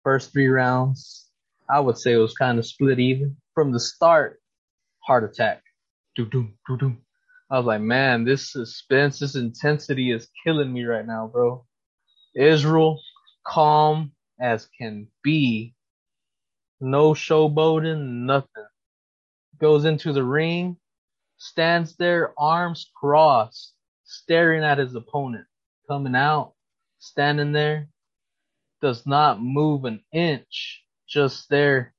[0.05, 1.22] first three rounds,
[1.71, 4.41] I would say it was kind of split even from the start.
[5.01, 5.63] Heart attack,
[6.17, 6.97] doo doo doo doo.
[7.51, 11.67] I was like, man, this suspense, this intensity is killing me right now, bro.
[12.35, 13.01] Israel,
[13.47, 15.75] calm as can be,
[16.81, 18.67] no showboating, nothing.
[19.61, 20.77] Goes into the ring,
[21.39, 25.47] stands there, arms crossed, staring at his opponent
[25.89, 26.55] coming out,
[26.99, 27.89] standing there,
[28.81, 31.95] does not move an inch, just there,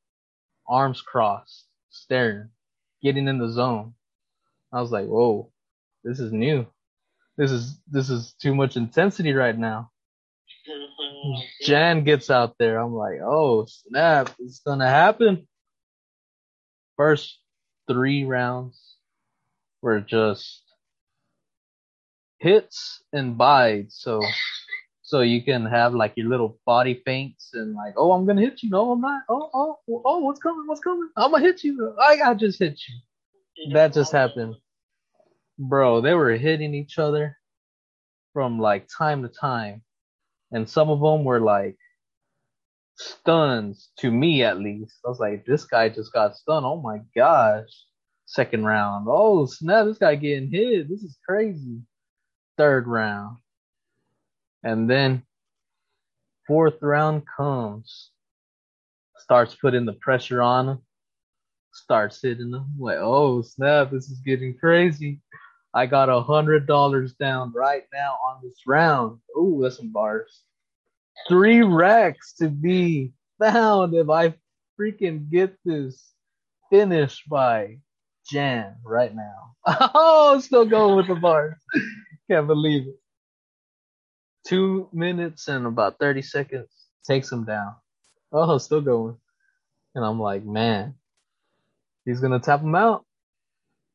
[0.68, 2.50] arms crossed, staring,
[3.02, 3.94] getting in the zone.
[4.72, 5.52] I was like, whoa,
[6.04, 6.66] this is new.
[7.38, 9.92] This is this is too much intensity right now.
[10.70, 11.42] Mm-hmm.
[11.66, 12.80] Jan gets out there.
[12.80, 15.48] I'm like, oh snap, it's gonna happen.
[16.98, 17.40] First
[17.88, 18.80] three rounds
[19.82, 20.64] were just
[22.40, 23.96] hits and bides.
[23.98, 24.22] So
[25.04, 28.64] so you can have like your little body feints and like, oh, I'm gonna hit
[28.64, 28.72] you.
[28.72, 29.24] No, I'm not.
[29.30, 30.66] Oh, oh, oh, what's coming?
[30.68, 31.10] What's coming?
[31.18, 31.96] I'm gonna hit you.
[32.02, 33.74] I, I just hit you.
[33.74, 34.56] That just happened,
[35.60, 36.02] bro.
[36.02, 37.38] They were hitting each other
[38.34, 39.84] from like time to time,
[40.52, 41.78] and some of them were like
[42.98, 44.96] stuns to me at least.
[45.06, 46.66] I was like, this guy just got stunned.
[46.66, 47.70] Oh my gosh.
[48.26, 49.08] Second round.
[49.10, 50.90] Oh snap, this guy getting hit.
[50.90, 51.82] This is crazy.
[52.58, 53.38] Third round.
[54.64, 55.24] And then
[56.48, 58.12] fourth round comes.
[59.18, 60.80] Starts putting the pressure on him.
[61.74, 62.68] Starts hitting him.
[62.80, 65.22] Like, oh snap, this is getting crazy.
[65.74, 69.20] I got a hundred dollars down right now on this round.
[69.38, 70.42] Ooh, that's some bars.
[71.28, 74.36] Three racks to be found if I
[74.80, 76.12] freaking get this
[76.70, 77.80] finished by
[78.30, 79.56] Jan right now.
[79.96, 81.56] Oh, still going with the bars.
[82.30, 82.96] Can't believe it.
[84.46, 86.68] Two minutes and about 30 seconds
[87.08, 87.76] takes him down.
[88.32, 89.18] Oh, still going.
[89.96, 90.96] And I'm like, man,
[92.06, 93.06] he's going to tap him out.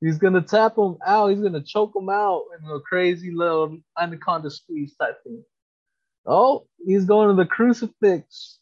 [0.01, 1.29] He's going to tap him out.
[1.29, 5.43] He's going to choke him out in a crazy little anaconda squeeze type thing.
[6.25, 8.59] Oh, he's going to the crucifix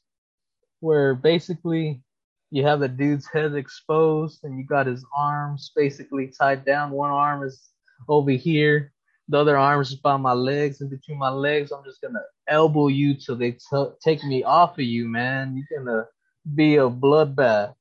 [0.81, 2.03] where basically
[2.51, 6.91] you have the dude's head exposed and you got his arms basically tied down.
[6.91, 7.61] One arm is
[8.09, 8.93] over here.
[9.29, 10.81] The other arm is by my legs.
[10.81, 14.75] And between my legs, I'm just gonna elbow you till they t- take me off
[14.75, 15.57] of you, man.
[15.57, 16.07] You're gonna
[16.55, 17.75] be a bloodbath.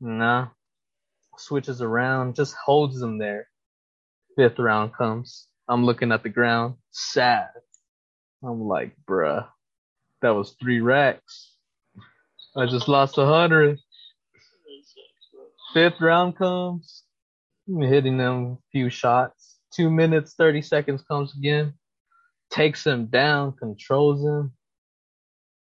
[0.00, 0.48] Nah.
[1.38, 3.48] Switches around, just holds them there.
[4.36, 5.48] Fifth round comes.
[5.68, 7.48] I'm looking at the ground, sad.
[8.42, 9.46] I'm like, bruh,
[10.22, 11.54] that was three racks.
[12.56, 13.78] I just lost a hundred.
[15.74, 17.04] Fifth round comes.
[17.68, 19.37] I'm hitting them a few shots.
[19.74, 21.74] Two minutes, 30 seconds comes again.
[22.50, 24.52] Takes him down, controls him.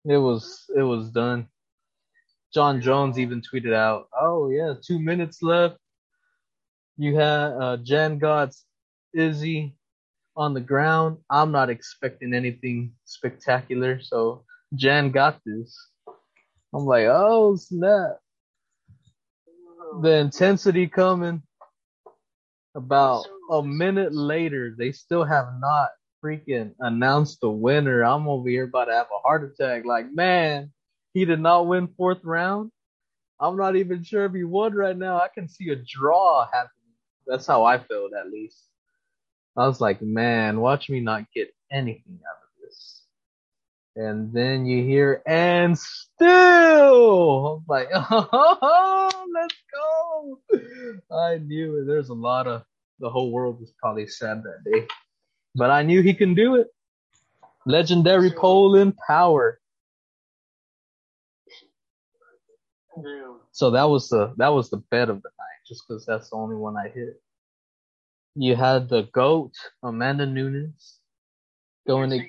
[0.04, 1.48] It was, it was done.
[2.54, 5.76] Jon Jones even tweeted out, oh yeah, two minutes left.
[6.96, 8.64] You had, uh, Jan God's
[9.14, 9.76] Izzy
[10.36, 11.18] on the ground.
[11.28, 14.00] I'm not expecting anything spectacular.
[14.00, 15.76] So Jan got this.
[16.74, 18.18] I'm like, oh snap.
[20.02, 21.42] The intensity coming.
[22.76, 25.90] About a minute later, they still have not
[26.22, 28.02] freaking announced the winner.
[28.04, 29.84] I'm over here about to have a heart attack.
[29.84, 30.72] Like, man,
[31.14, 32.70] he did not win fourth round.
[33.40, 35.16] I'm not even sure if he won right now.
[35.16, 36.94] I can see a draw happening.
[37.26, 38.64] That's how I felt at least.
[39.56, 43.02] I was like, man, watch me not get anything out of this.
[43.96, 50.40] And then you hear, and still, I'm like, oh, let's go.
[51.16, 51.86] I knew it.
[51.86, 52.62] There's a lot of,
[53.00, 54.86] the whole world was probably sad that day.
[55.54, 56.68] But I knew he can do it.
[57.66, 59.60] Legendary Poland power.
[63.52, 66.36] So that was the that was the bet of the night, just because that's the
[66.36, 67.20] only one I hit.
[68.34, 70.98] You had the goat Amanda Nunes
[71.86, 72.20] going to.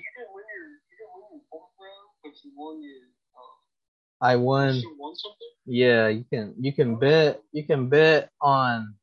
[4.20, 4.82] I won.
[5.66, 8.94] Yeah, you can you can bet you can bet on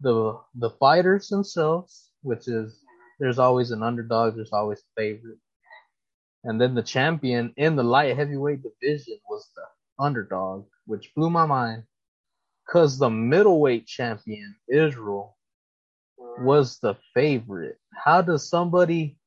[0.00, 2.80] the the fighters themselves, which is
[3.20, 5.38] there's always an underdog, there's always a favorite.
[6.44, 11.46] And then the champion in the light heavyweight division was the underdog, which blew my
[11.46, 11.84] mind.
[12.70, 15.36] Cause the middleweight champion, Israel,
[16.40, 17.78] was the favorite.
[17.94, 19.18] How does somebody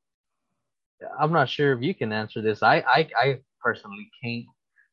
[1.18, 2.62] I'm not sure if you can answer this.
[2.62, 4.46] I, I, I personally can't.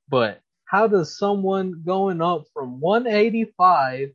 [0.09, 4.09] But how does someone going up from 185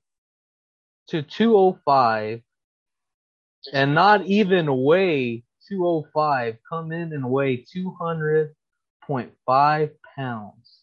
[1.08, 2.40] to 205
[3.72, 10.80] and not even weigh 205 come in and weigh 200.5 pounds?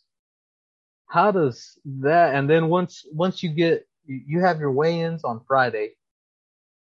[1.08, 2.36] How does that?
[2.36, 5.96] And then once once you get you have your weigh-ins on Friday.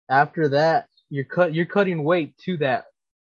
[0.10, 2.86] After that, you're cut you're cutting weight to that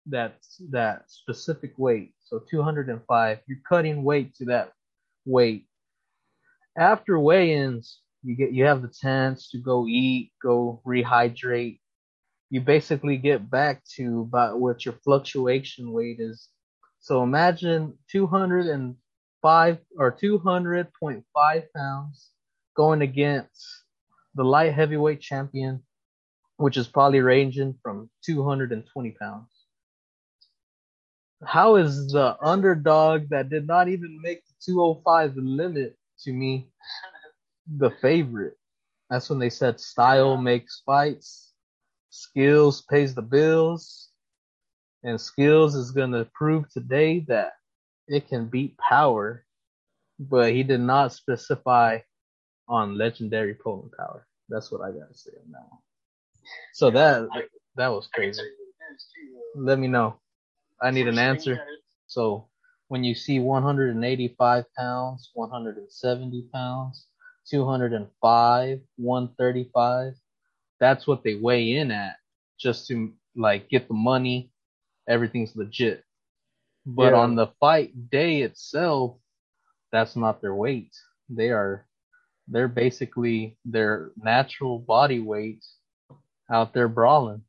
[0.07, 0.37] that
[0.69, 2.13] that specific weight.
[2.23, 4.71] So 205, you're cutting weight to that
[5.25, 5.67] weight.
[6.77, 11.79] After weigh-ins, you get you have the chance to go eat, go rehydrate,
[12.49, 16.49] you basically get back to about what your fluctuation weight is.
[16.99, 22.31] So imagine 205 or 200.5 pounds
[22.75, 23.65] going against
[24.35, 25.83] the light heavyweight champion,
[26.57, 29.49] which is probably ranging from 220 pounds.
[31.43, 36.69] How is the underdog that did not even make the 205 limit to me
[37.75, 38.57] the favorite?
[39.09, 41.53] That's when they said style makes fights,
[42.09, 44.09] skills pays the bills,
[45.03, 47.53] and skills is going to prove today that
[48.07, 49.45] it can beat power,
[50.19, 51.99] but he did not specify
[52.67, 54.27] on legendary Poland power.
[54.49, 55.79] That's what I got to say on that one.
[56.73, 57.29] So that
[57.75, 58.41] that was crazy.
[59.55, 60.19] Let me know.
[60.81, 61.59] I need an answer.
[62.07, 62.47] So
[62.87, 67.07] when you see 185 pounds, 170 pounds,
[67.49, 70.13] 205, 135,
[70.79, 72.17] that's what they weigh in at
[72.59, 74.51] just to like get the money.
[75.07, 76.03] Everything's legit.
[76.85, 77.19] But Yeah.
[77.19, 79.17] on the fight day itself,
[79.91, 80.93] that's not their weight.
[81.29, 81.85] They are
[82.49, 85.65] they're basically their natural body weight
[86.49, 87.43] out there brawling.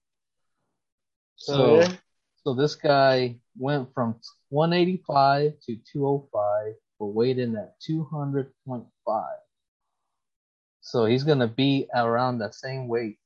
[1.36, 1.96] So Oh, yeah?
[2.42, 4.18] so this guy went from
[4.48, 9.38] 185 to 205, but weighed in at 200.5.
[10.90, 13.18] So he's gonna be around the same weight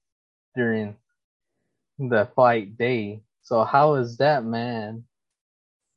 [0.56, 0.96] during
[1.98, 3.22] the fight day.
[3.42, 5.04] So how is that man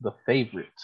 [0.00, 0.80] the favorite?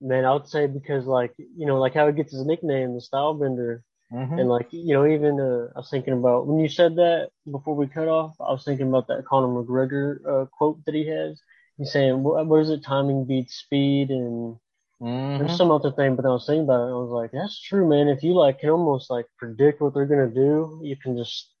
[0.00, 3.00] Man, I would say because like you know, like how he gets his nickname, the
[3.00, 4.40] Style Bender, Mhm.
[4.40, 7.76] and like you know, even uh, I was thinking about when you said that before
[7.76, 11.40] we cut off, I was thinking about that Conor McGregor uh, quote that he has.
[11.78, 12.82] He's saying, "What what is it?
[12.82, 14.58] Timing beats speed," and
[15.00, 15.38] Mhm.
[15.38, 16.16] there's some other thing.
[16.16, 18.08] But then I was thinking about it, I was like, "That's true, man.
[18.08, 21.52] If you like can almost like predict what they're gonna do, you can just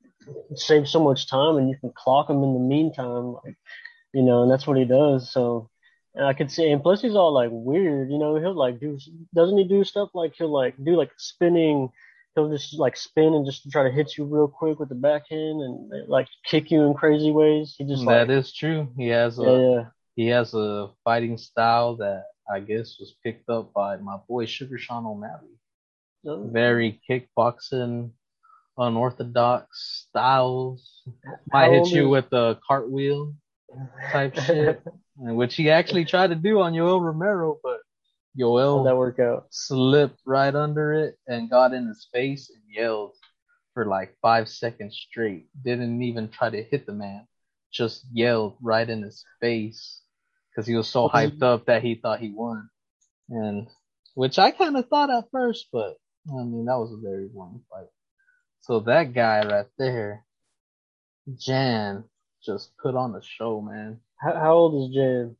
[0.56, 3.56] save so much time, and you can clock them in the meantime, like
[4.14, 5.30] you know, and that's what he does.
[5.32, 5.70] So."
[6.14, 8.36] And I could see, and plus he's all like weird, you know.
[8.36, 8.98] He'll like do,
[9.34, 11.90] doesn't he do stuff like he'll like do like spinning,
[12.34, 15.60] he'll just like spin and just try to hit you real quick with the backhand
[15.60, 17.74] and like kick you in crazy ways.
[17.76, 18.88] He just That like, is true.
[18.96, 19.84] He has a yeah,
[20.16, 24.78] he has a fighting style that I guess was picked up by my boy Sugar
[24.78, 25.58] Sean O'Malley.
[26.24, 28.10] No, Very kickboxing,
[28.78, 31.02] unorthodox styles.
[31.52, 33.34] Might hit you with a cartwheel
[34.10, 34.82] type shit,
[35.16, 37.80] which he actually tried to do on Yoel Romero, but
[38.38, 39.46] How'd Yoel that work out?
[39.50, 43.12] slipped right under it and got in his face and yelled
[43.74, 45.48] for like five seconds straight.
[45.62, 47.26] Didn't even try to hit the man,
[47.70, 50.00] just yelled right in his face
[50.56, 52.70] because he was so hyped up that he thought he won.
[53.28, 53.68] And
[54.14, 55.96] which I kind of thought at first, but
[56.30, 57.88] I mean that was a very long fight.
[58.62, 60.24] So that guy right there,
[61.38, 62.04] Jan,
[62.44, 64.00] just put on a show, man.
[64.18, 65.36] How, how old is Jan?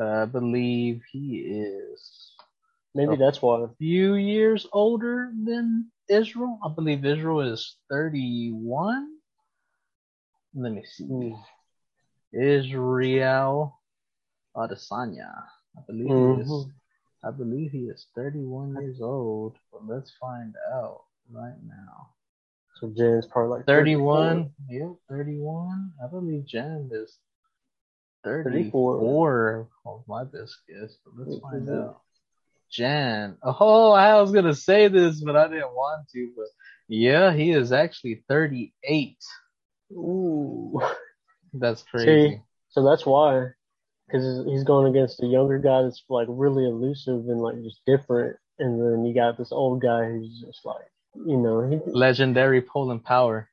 [0.00, 2.30] Uh, I believe he is
[2.94, 3.62] Maybe that's why.
[3.62, 6.58] A few years older than Israel.
[6.64, 9.08] I believe Israel is 31.
[10.54, 11.04] Let me see.
[11.04, 11.34] Hmm.
[12.32, 13.79] Israel
[14.68, 15.30] Adesanya.
[15.76, 16.42] I believe he mm-hmm.
[16.42, 16.66] is.
[17.22, 19.56] I believe he is 31 years old.
[19.72, 22.10] But let's find out right now.
[22.80, 24.50] So Jan's probably like 31.
[24.68, 25.92] Yep, 31.
[26.02, 27.18] I believe Jen is
[28.24, 28.50] 34.
[28.50, 29.68] 34.
[29.86, 30.96] Oh, my best guess.
[31.04, 32.00] But let's What find out.
[32.70, 33.36] Jan.
[33.42, 36.30] Oh, I was gonna say this, but I didn't want to.
[36.36, 36.46] But
[36.88, 39.16] yeah, he is actually 38.
[39.92, 40.80] Ooh.
[41.52, 42.06] That's crazy.
[42.06, 42.40] See,
[42.70, 43.48] so that's why,
[44.10, 48.36] because he's going against a younger guy that's like really elusive and like just different,
[48.58, 50.84] and then you got this old guy who's just like,
[51.14, 53.48] you know, he Legendary Poland power.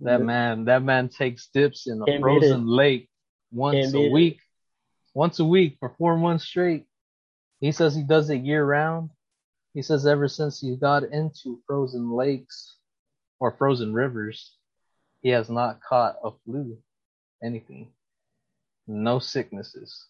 [0.00, 0.24] That Yeah.
[0.26, 3.08] man, that man takes dips in a frozen lake
[3.52, 4.12] once Can't a beat it.
[4.12, 4.40] week.
[5.14, 6.86] Once a week for four months straight.
[7.60, 9.10] He says he does it year round.
[9.74, 12.76] He says ever since he got into frozen lakes
[13.38, 14.56] or frozen rivers,
[15.20, 16.78] he has not caught a flu,
[17.42, 17.92] anything.
[18.86, 20.06] No sicknesses.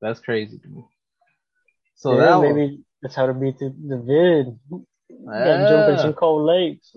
[0.00, 0.84] That's crazy to me.
[1.96, 4.58] So yeah, that maybe that's how to beat the, the vid.
[4.70, 4.86] You
[5.26, 6.96] gotta jump in some cold lakes.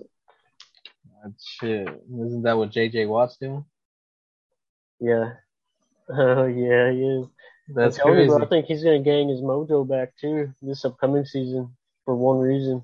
[1.24, 1.88] Ah, shit.
[1.88, 3.64] Isn't that what JJ Watt's doing?
[5.00, 5.32] Yeah.
[6.10, 7.26] Oh yeah, he is.
[7.68, 8.42] That's I told you, crazy.
[8.42, 11.76] I think he's gonna gang his mojo back too this upcoming season
[12.06, 12.82] for one reason,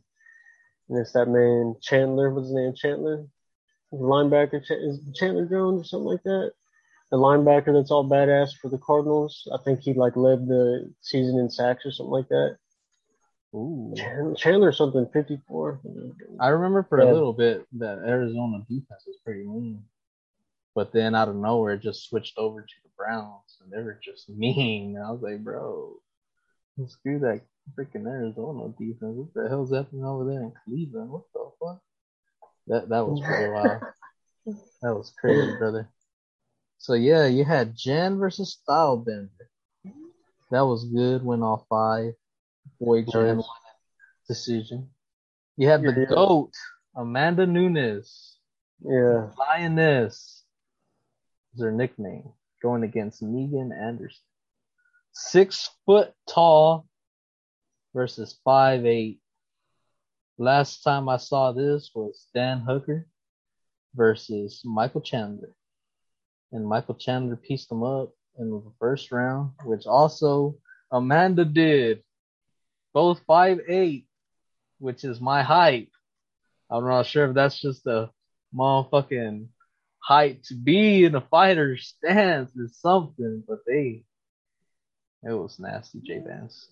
[0.90, 2.30] and it's that man Chandler.
[2.30, 2.74] What's his name?
[2.76, 3.24] Chandler,
[3.94, 4.62] linebacker.
[4.62, 6.52] Ch- is Chandler Jones or something like that.
[7.10, 9.46] The linebacker that's all badass for the Cardinals.
[9.52, 12.56] I think he like led the season in sacks or something like that.
[13.54, 13.94] Ooh.
[14.36, 15.80] Chandler something 54.
[16.40, 17.12] I remember for Yeah.
[17.12, 19.84] a little bit that Arizona defense was pretty mean,
[20.74, 24.00] but then out of nowhere it just switched over to the Browns and they were
[24.02, 24.96] just mean.
[24.96, 25.94] And I was like, bro,
[26.88, 27.42] screw that
[27.78, 29.14] freaking Arizona defense.
[29.16, 31.10] What the hell's happening over there in Cleveland?
[31.10, 31.80] What the fuck?
[32.66, 33.82] That that was pretty wild.
[34.82, 35.88] That was crazy, brother.
[36.78, 39.28] So yeah, you had Jen versus Stylebender.
[40.50, 41.24] That was good.
[41.24, 42.14] Went all five.
[42.80, 43.46] Boy, Jen Nice.
[43.46, 44.90] won that decision.
[45.56, 46.06] You had the Yeah.
[46.06, 46.52] goat,
[46.94, 48.36] Amanda Nunes,
[48.80, 49.30] Yeah.
[49.38, 50.44] Lioness,
[51.54, 54.22] is her nickname, going against Megan Anderson.
[55.12, 56.86] Six foot tall
[57.94, 59.20] versus five eight.
[60.38, 63.06] Last time I saw this was Dan Hooker
[63.94, 65.54] versus Michael Chandler.
[66.54, 70.54] And Michael Chandler pieced him up in the first round, which also
[70.92, 72.04] Amanda did.
[72.92, 74.06] Both five eight,
[74.78, 75.88] which is my height.
[76.70, 78.08] I'm not sure if that's just a
[78.54, 79.48] motherfucking
[79.98, 84.04] height to be in a fighter stance or something, but they
[85.24, 86.68] it was nasty, Jay Bands.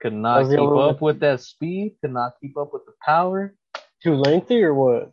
[0.00, 3.54] Could not keep up with that speed, could not keep up with the power.
[4.02, 5.12] Too lengthy or what?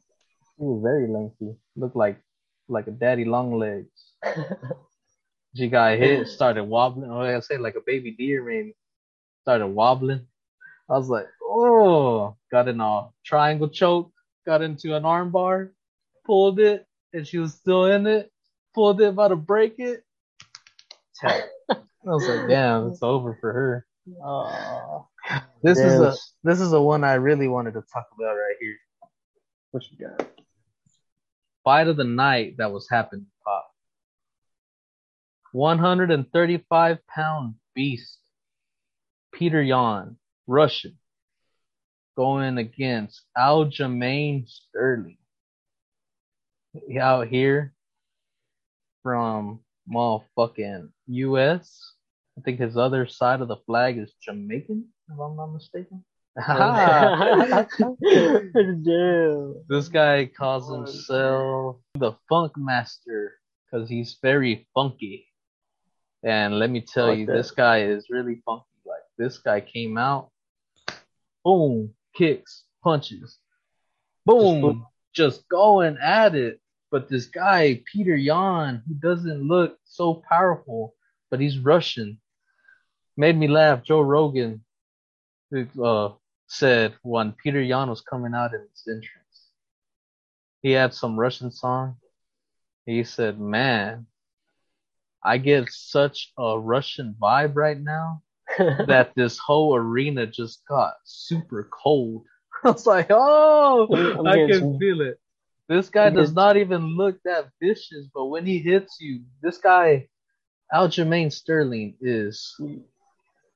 [0.58, 1.58] He was very lengthy.
[1.76, 2.22] Looked like
[2.72, 3.90] like a daddy long legs.
[5.56, 7.12] She got hit, started wobbling.
[7.12, 8.76] Oh, I say like a baby deer maybe.
[9.42, 10.26] Started wobbling.
[10.90, 14.12] I was like, oh, got in a triangle choke,
[14.46, 15.72] got into an arm bar,
[16.26, 18.32] pulled it, and she was still in it.
[18.74, 20.06] Pulled it, about to break it.
[21.24, 21.44] I
[22.06, 23.86] was like, damn, it's over for her.
[24.24, 25.08] Oh,
[25.62, 28.78] This is a this is a one I really wanted to talk about right here.
[29.72, 30.41] What you got?
[31.64, 33.72] Fight of the night that was happening, Pop.
[35.52, 38.18] 135 pound beast,
[39.34, 40.98] Peter Yan, Russian,
[42.16, 45.18] going against Aljamain Sterling.
[47.00, 47.74] Out here
[49.04, 49.60] from
[49.92, 51.94] motherfucking US.
[52.38, 56.06] I think his other side of the flag is Jamaican, if I'm not mistaken.
[56.38, 57.68] Damn.
[59.68, 63.34] This guy calls himself the Funk Master
[63.66, 65.28] because he's very funky.
[66.24, 67.34] And let me tell Like you, that.
[67.34, 68.66] this guy is really funky.
[68.86, 70.30] Like this guy came out,
[71.44, 73.40] boom, kicks, punches,
[74.26, 76.60] boom, just going at it.
[76.92, 80.94] But this guy, Peter Yan, he doesn't look so powerful,
[81.30, 82.20] but he's Russian.
[83.18, 83.84] Made me laugh.
[83.84, 84.64] Joe Rogan
[85.82, 86.10] uh,
[86.52, 89.48] said when Peter Yan was coming out in his entrance,
[90.62, 91.96] he had some Russian song.
[92.86, 94.06] He said, "Man,
[95.24, 98.22] I get such a Russian vibe right now
[98.58, 102.26] that this whole arena just got super cold."
[102.66, 105.20] I was like, "Oh, I'm I can feel it."
[105.70, 109.58] This guy I'm does not even look that vicious, but when he hits you, this
[109.58, 110.10] guy,
[110.74, 112.60] Aljamain Sterling, is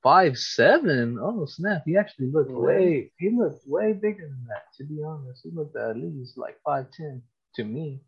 [0.06, 1.18] five seven.
[1.20, 1.82] Oh snap!
[1.86, 3.12] He actually looked way.
[3.18, 4.66] He looked way bigger than that.
[4.78, 7.24] To be honest, he looked at least like five ten
[7.56, 8.02] to me.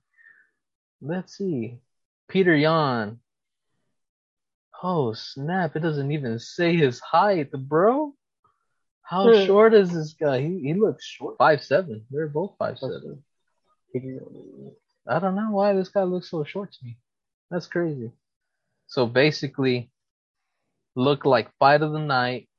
[1.02, 1.80] Let's see,
[2.30, 3.20] Peter Yan.
[4.84, 5.76] Oh snap!
[5.76, 8.14] It doesn't even say his height, bro.
[9.02, 9.46] How Hmm.
[9.46, 10.42] short is this guy?
[10.42, 11.38] He he looks short.
[11.40, 12.06] Five seven.
[12.12, 13.24] They're both five seven.
[15.08, 17.00] I don't know why this guy looks so short to me.
[17.50, 18.12] That's crazy.
[18.88, 19.90] So basically,
[20.98, 22.50] looked like fight of the night.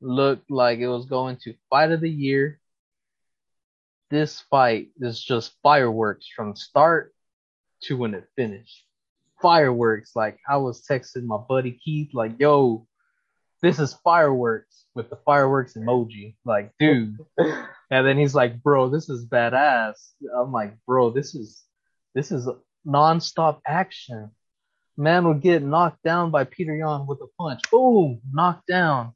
[0.00, 2.60] Looked like it was going to fight of the year.
[4.10, 7.14] This fight is just fireworks from start
[7.84, 8.84] to when it finished.
[9.40, 10.14] Fireworks.
[10.14, 12.86] Like I was texting my buddy Keith, like, yo,
[13.62, 16.34] this is fireworks with the fireworks emoji.
[16.44, 17.18] Like, dude.
[17.88, 19.94] And then he's like, bro, this is badass.
[20.36, 21.62] I'm like, bro, this is
[22.14, 22.48] this is
[22.84, 24.30] nonstop action.
[24.96, 27.60] Man would get knocked down by Peter Yan with a punch.
[27.70, 29.12] Boom, knocked down.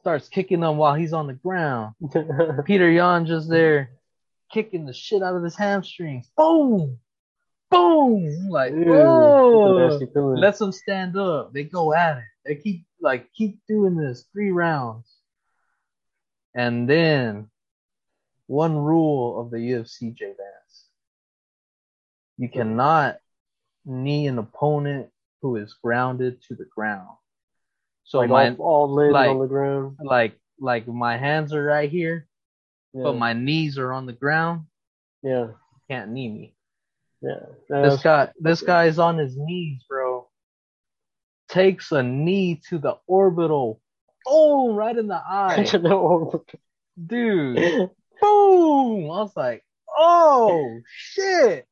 [0.00, 1.94] Starts kicking him while he's on the ground.
[2.66, 3.90] Peter Yan just there
[4.52, 6.30] kicking the shit out of his hamstrings.
[6.36, 6.98] Boom,
[7.70, 8.48] boom.
[8.50, 9.88] Like, Ew, whoa.
[9.88, 10.06] nasty.
[10.14, 11.52] Lets them stand up.
[11.52, 12.24] They go at it.
[12.44, 15.10] They keep like keep doing this three rounds.
[16.54, 17.48] And then
[18.46, 20.84] one rule of the UFC, Jay Bands.
[22.38, 23.18] You cannot
[23.88, 25.08] knee an opponent
[25.42, 27.08] who is grounded to the ground.
[28.04, 29.96] So like my all, all laying like- on the ground.
[30.02, 32.26] like like my hands are right here,
[32.92, 33.04] Yeah.
[33.04, 34.66] but my knees are on the ground.
[35.22, 35.48] yeah,
[35.88, 36.54] Can't knee me.
[37.22, 37.46] yeah.
[37.68, 40.28] This guy, this guy's on his knees, bro.
[41.48, 43.80] Takes a knee to the orbital.
[44.26, 45.62] Oh, right in the eye,
[47.06, 47.56] dude.
[48.20, 49.04] Boom!
[49.04, 49.64] I was like,
[49.96, 51.67] oh shit.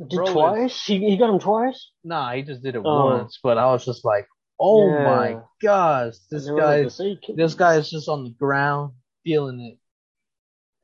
[0.00, 0.84] Did Bro is- twice?
[0.86, 1.90] He, he got him twice?
[2.04, 3.06] Nah, he just did it Oh.
[3.06, 4.26] once, but I was just like,
[4.60, 5.04] oh Yeah.
[5.04, 8.92] my gosh, this like guy, this guy is just on the ground
[9.24, 9.78] feeling it.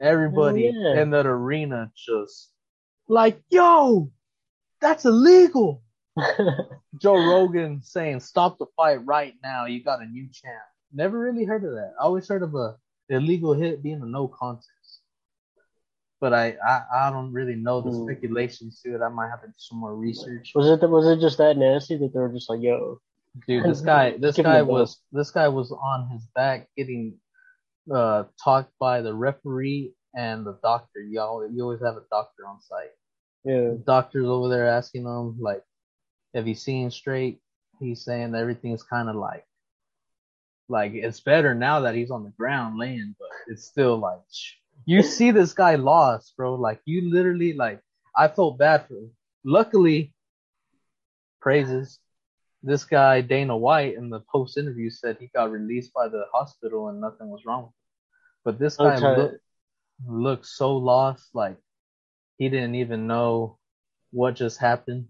[0.04, 1.00] Everybody yeah.
[1.02, 2.50] in that arena just
[3.08, 4.10] like, yo,
[4.80, 5.82] that's illegal.
[6.98, 9.66] Joe Rogan saying, stop the fight right now.
[9.66, 10.54] You got a new champ.
[10.92, 11.92] Never really heard of that.
[12.00, 12.76] I always heard of a
[13.08, 14.68] illegal hit being a no contest.
[16.22, 18.04] But I, I, I don't really know the Hmm.
[18.04, 19.02] speculations to it.
[19.02, 20.52] I might have to do some more research.
[20.54, 23.00] was it was it just that nasty that they were just like, yo,
[23.48, 27.18] Dude, this guy, this guy was, this guy was on his back getting,
[27.92, 31.00] uh, talked by the referee and the doctor.
[31.00, 32.94] You always, you always have a doctor on site.
[33.44, 35.64] yeah, The doctor's over there asking him like,
[36.34, 37.40] "Have you seen straight?"
[37.80, 39.44] He's saying everything's kind of like,
[40.68, 44.20] like it's better now that he's on the ground laying, but it's still like,
[44.86, 46.54] you see this guy lost, bro.
[46.54, 47.80] Like you literally like,
[48.16, 49.10] I felt bad for him.
[49.44, 50.12] Luckily,
[51.40, 51.98] praises.
[52.62, 56.88] This guy Dana White in the post interview said he got released by the hospital
[56.88, 57.74] and nothing was wrong with him.
[58.44, 59.04] But this guy Okay.
[59.16, 59.40] looked
[60.06, 61.56] looked so lost, like
[62.38, 63.58] he didn't even know
[64.12, 65.06] what just happened.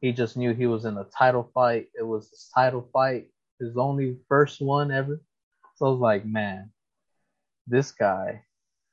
[0.00, 1.88] He just knew he was in a title fight.
[1.98, 3.28] It was his title fight,
[3.60, 5.20] his only first one ever.
[5.76, 6.70] So I was like, man,
[7.66, 8.44] this guy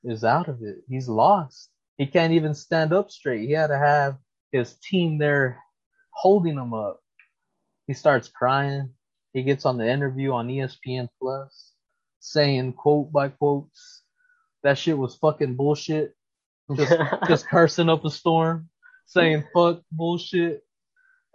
[0.04, 0.78] is out of it.
[0.88, 1.70] He's lost.
[1.98, 3.48] He can't even stand up straight.
[3.48, 4.18] He had to have
[4.52, 5.62] his team there
[6.12, 7.02] holding him up.
[7.88, 8.92] He starts crying.
[9.34, 11.74] He gets on the interview on ESPN Plus,
[12.20, 14.04] saying quote by quotes,
[14.64, 16.16] that shit was fucking bullshit.
[16.76, 16.94] Just,
[17.28, 18.70] just cursing up a storm,
[19.06, 20.64] saying fuck bullshit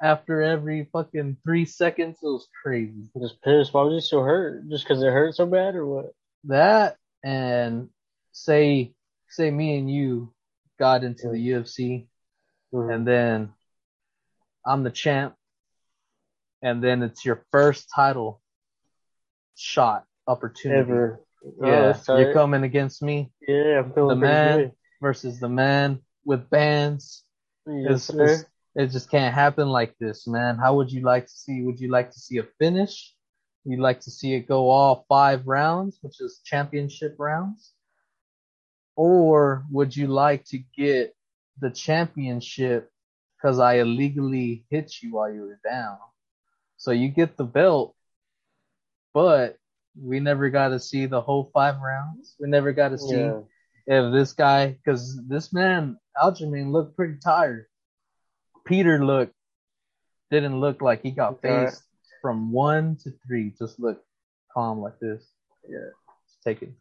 [0.03, 2.19] after every fucking three seconds.
[2.23, 3.09] It was crazy.
[3.21, 3.73] just pissed.
[3.73, 4.69] Why was he so hurt?
[4.69, 6.13] Just because it hurt so bad, or what?
[6.45, 7.89] That and
[8.35, 8.93] say
[9.31, 10.33] say me and you
[10.79, 12.09] got into the UFC
[12.73, 13.53] and then
[14.67, 15.35] I'm the champ
[16.61, 18.43] and then it's your first title
[19.55, 20.81] shot opportunity.
[20.81, 21.21] Ever.
[21.63, 24.73] Oh, Yeah, you're coming against me Yeah, I'm feeling The man.
[25.01, 27.25] versus the man with bands.
[27.67, 30.57] Yes, It's, it's, it just can't happen like this, man.
[30.57, 31.63] How would you like to see?
[31.63, 33.15] Would you like to see a finish?
[33.65, 37.73] You'd like to see it go all five rounds, which is championship rounds?
[38.97, 41.15] Or would you like to get
[41.61, 42.91] the championship
[43.37, 45.99] because I illegally hit you while you were down?
[46.77, 47.95] So you get the belt,
[49.13, 49.57] but
[50.01, 52.35] we never got to see the whole five rounds.
[52.39, 53.41] We never got to see yeah.
[53.87, 57.67] if this guy, because this man Aljamain looked pretty tired.
[58.65, 59.35] Peter looked
[60.31, 61.67] didn't look like he got Okay.
[61.67, 61.83] faced
[62.21, 63.53] from one to three.
[63.59, 64.05] Just looked
[64.53, 65.27] calm like this.
[65.69, 65.91] Yeah.
[66.27, 66.73] Just take it.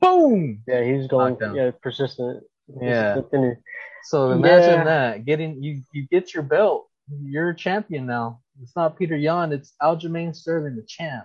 [0.00, 0.62] Boom.
[0.66, 1.32] Yeah, he's going.
[1.34, 1.54] Knockdown.
[1.54, 2.44] Yeah, persistent.
[2.80, 3.14] Yeah.
[3.14, 3.58] Persistent.
[4.04, 4.84] So imagine Yeah.
[4.84, 6.88] that getting you you get your belt.
[7.22, 8.40] You're a champion now.
[8.62, 9.52] It's not Peter Yan.
[9.52, 11.24] It's Aljamain Sterling, the champ.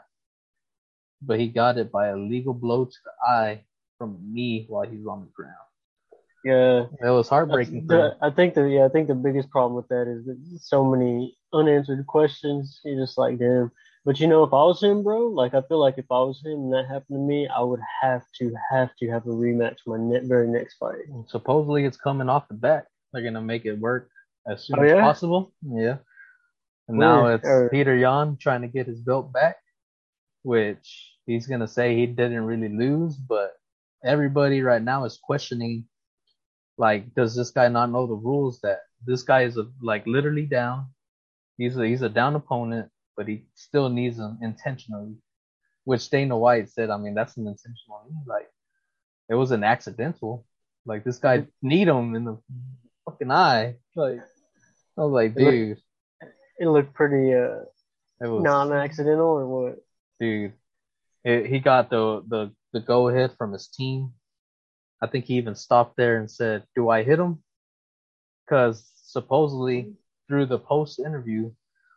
[1.22, 3.64] But he got it by a legal blow to the eye
[3.98, 5.54] from me while he's on the ground.
[6.44, 6.86] Yeah.
[7.08, 7.86] It was heartbreaking.
[7.86, 8.18] Uh, for The- him.
[8.22, 11.38] I think the yeah, I think the biggest problem with that is that so many
[11.54, 12.82] unanswered questions.
[12.84, 13.72] You're just like, damn.
[14.06, 16.40] But you know, if I was him, bro, like I feel like if I was
[16.46, 19.78] him and that happened to me, I would have to have to have a rematch
[19.88, 21.06] my ne- very next fight.
[21.28, 22.86] Supposedly it's coming off the back.
[23.12, 24.10] They're gonna make it work
[24.48, 25.54] as soon Oh, as possible.
[25.64, 25.98] Yeah.
[26.88, 29.58] And now it's Or- Peter Yan trying to get his belt back,
[30.44, 33.54] which he's gonna say he didn't really lose, but
[34.04, 35.86] everybody right now is questioning
[36.78, 40.46] like, does this guy not know the rules that this guy is a, like literally
[40.46, 40.88] down?
[41.58, 45.16] He's a he's a down opponent, but he still needs him intentionally.
[45.84, 48.18] Which Dana White said, I mean, that's an intentional knee.
[48.26, 48.50] Like
[49.30, 50.46] it was an accidental.
[50.86, 52.38] Like this guy need him in the
[53.06, 53.76] fucking eye.
[53.96, 54.20] Like
[54.98, 55.82] I was like, It looked- dude,
[56.60, 57.66] It looked pretty uh
[58.22, 59.76] it was non-accidental or what?
[60.20, 60.54] dude.
[61.24, 64.14] It, he got the the the go ahead from his team.
[65.02, 67.44] I think he even stopped there and said, "Do I hit him?"
[68.46, 69.94] Because supposedly
[70.28, 71.52] through the post interview,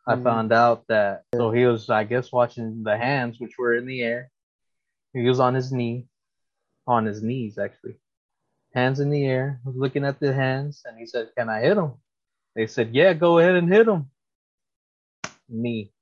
[0.09, 0.23] I Mhm.
[0.25, 4.01] found out that so he was, I guess, watching the hands which were in the
[4.03, 4.31] air.
[5.13, 6.09] He was on his knee,
[6.87, 8.01] on his knees actually,
[8.73, 11.77] hands in the air, was looking at the hands, and he said, "Can I hit
[11.77, 11.93] him?"
[12.55, 14.11] They said, "Yeah, go ahead and hit him."
[15.49, 15.93] Knee,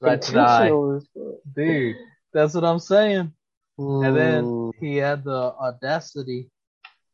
[0.00, 1.54] right to the eye, Intentional as fuck.
[1.54, 1.96] dude.
[2.32, 3.34] That's what I'm saying.
[3.78, 6.50] And then he had the audacity,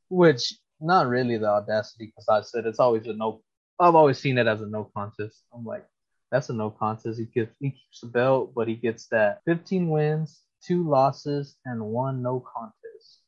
[0.08, 3.42] which not really the audacity, because I said it's always a no.
[3.80, 5.42] I've always seen it as a no contest.
[5.52, 5.84] I'm like,
[6.32, 7.20] That's a no contest.
[7.20, 11.80] He gets he keeps the belt, but he gets that 15 wins, two losses, and
[11.84, 13.20] one no contest.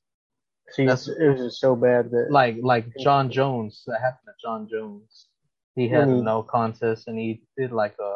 [0.70, 3.84] See, That's- it was just so bad that Like like Jon Jones.
[3.86, 5.28] That happened to Jon Jones.
[5.76, 6.24] He had a Mhm.
[6.24, 8.12] no contest, and he did like a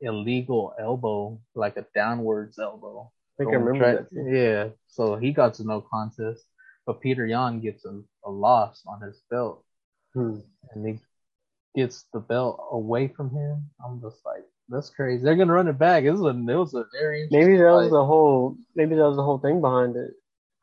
[0.00, 3.10] illegal elbow, like a downwards elbow.
[3.38, 4.30] I think I remember tra- that.
[4.38, 6.44] Yeah, so he got to no contest,
[6.84, 9.64] but Peter Yan gets a, a loss on his belt,
[10.14, 10.40] Hmm.
[10.72, 10.98] and he
[11.76, 13.70] gets the belt away from him.
[13.84, 15.22] I'm just like, that's crazy.
[15.22, 16.04] They're gonna run it back.
[16.04, 18.56] It was a, it was a very interesting Maybe that was the whole.
[18.74, 20.12] Maybe that was the whole thing behind it.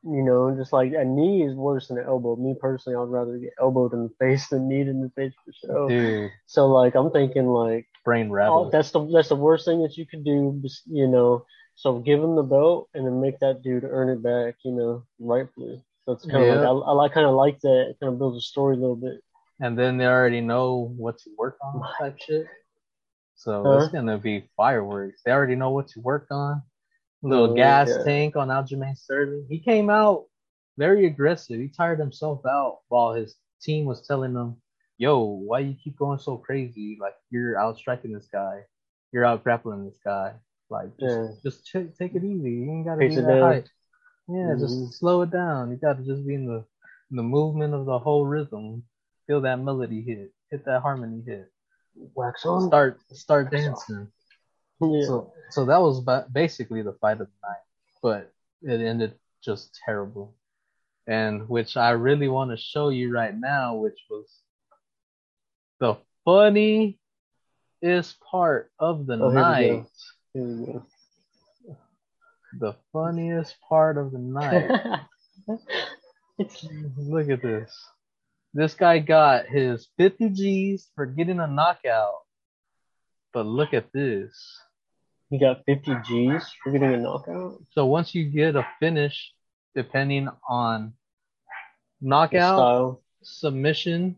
[0.05, 2.35] You know, just like a knee is worse than an elbow.
[2.35, 5.53] Me personally, I'd rather get elbowed in the face than kneed in the face for
[5.53, 5.87] sure.
[5.87, 9.97] dude So like, I'm thinking like, brain oh, that's the that's the worst thing that
[9.97, 10.61] you could do.
[10.87, 11.45] You know,
[11.75, 14.55] so give him the belt and then make that dude earn it back.
[14.65, 15.81] You know, rightfully.
[16.05, 16.55] So it's kind of Yeah.
[16.57, 17.87] like I, I like kind of like that.
[17.91, 19.21] It kind of builds a story a little bit.
[19.63, 22.45] And then they already know what to work on type shit.
[23.35, 23.79] So Huh?
[23.79, 25.21] it's gonna be fireworks.
[25.25, 26.61] They already know what to work on.
[27.21, 28.03] Little Oh, gas yeah.
[28.03, 29.45] tank on Aljamain Sterling.
[29.49, 30.25] He came out
[30.77, 31.59] very aggressive.
[31.59, 34.57] He tired himself out while his team was telling him,
[34.97, 36.97] "Yo, why you keep going so crazy?
[36.99, 38.65] Like you're out striking this guy,
[39.13, 40.33] you're out grappling this guy.
[40.69, 41.35] Like just, Yeah.
[41.43, 42.51] just ch- take it easy.
[42.51, 43.67] You ain't gotta Pace be that hype.
[44.27, 44.59] Yeah, Mhm.
[44.59, 45.71] just slow it down.
[45.71, 46.65] You gotta just be in the
[47.11, 48.83] in the movement of the whole rhythm.
[49.33, 51.51] Feel that melody hit, hit that harmony hit.
[52.13, 52.67] Wax on.
[52.67, 54.07] Start start dancing.
[54.79, 55.05] Yeah.
[55.07, 57.65] So so that was ba- basically the fight of the night,
[58.03, 58.31] but
[58.61, 60.35] it ended just terrible.
[61.07, 64.27] And which I really want to show you right now, which was
[65.79, 69.41] the funniest part of the Oh, here we go.
[69.41, 69.87] night.
[70.33, 70.85] Here we go.
[72.59, 74.69] The funniest part of the night.
[76.97, 77.73] Look at this.
[78.53, 82.13] This guy got his 50 G's for getting a knockout.
[83.33, 84.59] But look at this.
[85.31, 87.63] you got 50 G's for getting a knockout.
[87.71, 89.33] So once you get a finish,
[89.75, 90.93] depending on
[92.01, 92.57] knockout,
[93.23, 94.17] submission,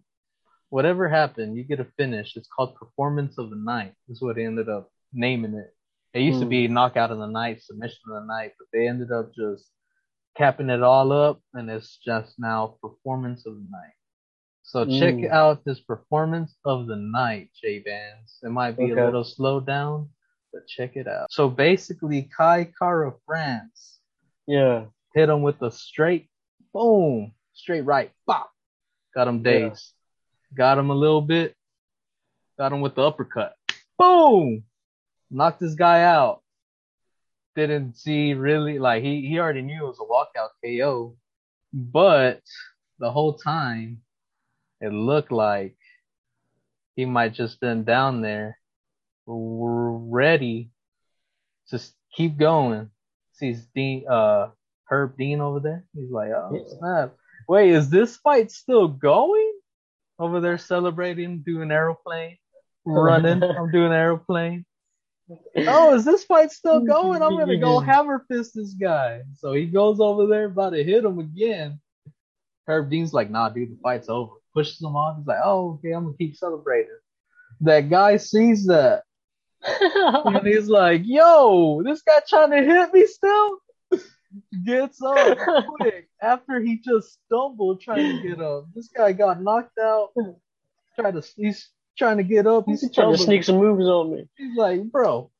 [0.70, 2.36] whatever happened, you get a finish.
[2.36, 3.94] It's called performance of the night.
[4.08, 5.74] This is what they ended up naming it.
[6.14, 6.50] It used to Hmm.
[6.50, 9.70] be knockout of the night, submission of the night, but they ended up just
[10.36, 13.94] capping it all up, and it's just now performance of the night.
[14.68, 15.32] So check Mm.
[15.32, 18.40] out this performance of the night, Jay Bands.
[18.42, 19.00] It might be Okay.
[19.00, 20.10] a little slowed down,
[20.52, 21.32] but check it out.
[21.32, 24.00] So basically, Kai Kara France
[24.48, 24.88] Yeah.
[25.14, 26.30] hit him with a straight,
[26.74, 28.52] boom, straight right, bop,
[29.14, 29.70] got him Yeah.
[29.70, 29.94] dazed.
[30.56, 31.56] Got him a little bit,
[32.58, 33.56] got him with the uppercut,
[34.00, 34.64] boom,
[35.30, 36.42] knocked this guy out.
[37.56, 41.16] Didn't see really like he he already knew it was a walkout KO,
[41.72, 42.42] but
[43.00, 44.02] the whole time
[44.82, 45.76] it looked like
[46.96, 48.58] he might just been down there
[49.28, 50.70] ready
[51.70, 51.80] to
[52.16, 52.90] keep going.
[53.34, 54.50] Sees Dean, uh,
[54.86, 55.84] Herb Dean over there.
[55.94, 57.16] He's like, oh snap!
[57.48, 59.52] Wait, is this fight still going?
[60.18, 62.38] Over there celebrating, doing aeroplane,
[62.86, 63.44] running.
[63.44, 64.66] I'm doing aeroplane.
[65.58, 67.22] Oh, is this fight still going?
[67.22, 69.22] I'm gonna go hammer fist this guy.
[69.40, 71.82] So he goes over there, about to hit him again.
[72.68, 74.34] Herb Dean's like, nah, dude, the fight's over.
[74.56, 75.18] Pushes him off.
[75.18, 76.98] He's like, oh, okay, I'm gonna keep celebrating.
[77.62, 79.04] That guy sees that.
[79.66, 83.60] And he's like, yo, this guy trying to hit me still?
[84.66, 85.38] Gets up
[85.78, 88.68] quick after he just stumbled trying to get up.
[88.76, 90.10] This guy got knocked out.
[91.00, 92.66] Tried to he's trying to get up.
[92.68, 94.28] He's He's trying to sneak some moves on me.
[94.38, 95.32] He's like, bro,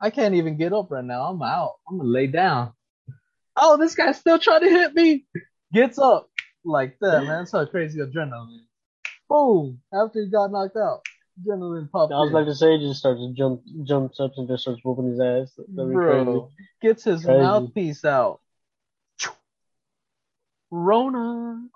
[0.00, 1.24] I can't even get up right now.
[1.24, 1.74] I'm out.
[1.88, 2.72] I'm gonna lay down.
[3.56, 5.24] Oh, this guy's still trying to hit me.
[5.72, 6.28] Gets up
[6.64, 7.38] like that, man.
[7.38, 8.60] That's how crazy adrenaline.
[9.28, 9.80] Boom!
[9.92, 11.00] After he got knocked out,
[11.40, 12.12] adrenaline popped.
[12.12, 12.36] I was in.
[12.36, 15.20] about to say, he just starts to jump, jumps up and just starts whooping his
[15.20, 15.52] ass.
[15.68, 16.50] Bro,
[16.82, 17.38] gets his Crazy.
[17.40, 18.40] mouthpiece out.
[20.70, 21.68] Rona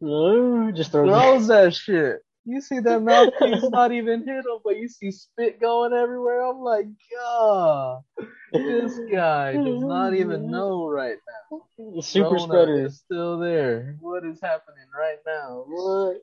[0.00, 1.08] No, just throws.
[1.10, 2.20] throws that shit.
[2.46, 6.42] You see that mouthpiece not even hit him, but you see spit going everywhere.
[6.46, 8.02] I'm like, God,
[8.52, 11.16] this guy does not even know right
[11.50, 11.62] now.
[11.96, 12.84] The super spreader.
[12.86, 13.96] is still there.
[14.00, 15.64] What is happening right now?
[15.66, 16.18] What?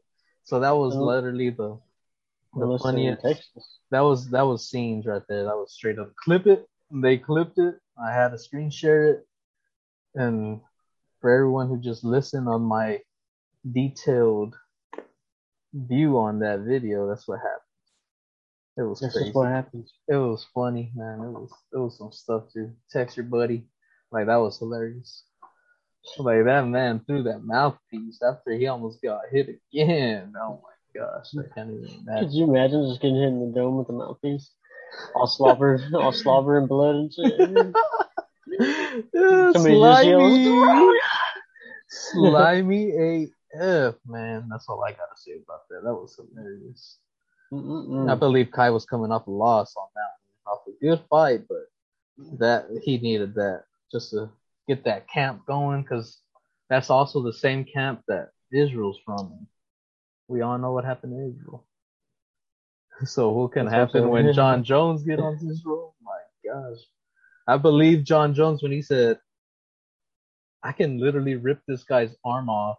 [0.46, 1.04] So that was Oh.
[1.04, 1.78] literally the
[2.56, 3.22] the funniest.
[3.22, 3.80] Texas.
[3.92, 5.44] That was that was scenes right there.
[5.44, 6.68] That was straight up clip it.
[6.90, 7.76] They clipped it.
[8.02, 9.28] I had to screen share it,
[10.16, 10.62] and
[11.20, 13.02] for everyone who just listened on my
[13.70, 14.56] detailed
[15.74, 17.60] view on that video, that's what happened.
[18.78, 19.28] It was That's crazy.
[19.28, 19.94] just what happens.
[20.08, 21.20] It was funny, man.
[21.20, 23.68] It was it was some stuff to text your buddy.
[24.12, 25.24] Like that was hilarious.
[26.18, 30.34] Like that man threw that mouthpiece after he almost got hit again.
[30.40, 33.78] Oh my gosh, I can't even Could you imagine just getting hit in the dome
[33.78, 34.50] with a mouthpiece?
[35.16, 37.32] all slobber, all slobber and blood and shit.
[39.14, 40.34] Somebody just slimy, yells,
[43.54, 44.48] AF, man.
[44.50, 45.84] That's all I gotta say about that.
[45.84, 47.00] That was hilarious.
[47.52, 48.20] I Mm-mm-mm.
[48.20, 50.12] believe Kai was coming off a loss on that
[50.46, 51.68] one, off a good fight, but
[52.40, 54.30] that he needed that just to
[54.68, 56.20] get that camp going, because
[56.70, 59.48] that's also the same camp that Israel's from.
[60.28, 61.66] We all know what happened to Israel.
[63.06, 65.96] So what can That's happen when Jon Jones get on Israel?
[65.96, 66.80] Oh my gosh,
[67.48, 69.20] I believe Jon Jones when he said,
[70.62, 72.78] "I can literally rip this guy's arm off.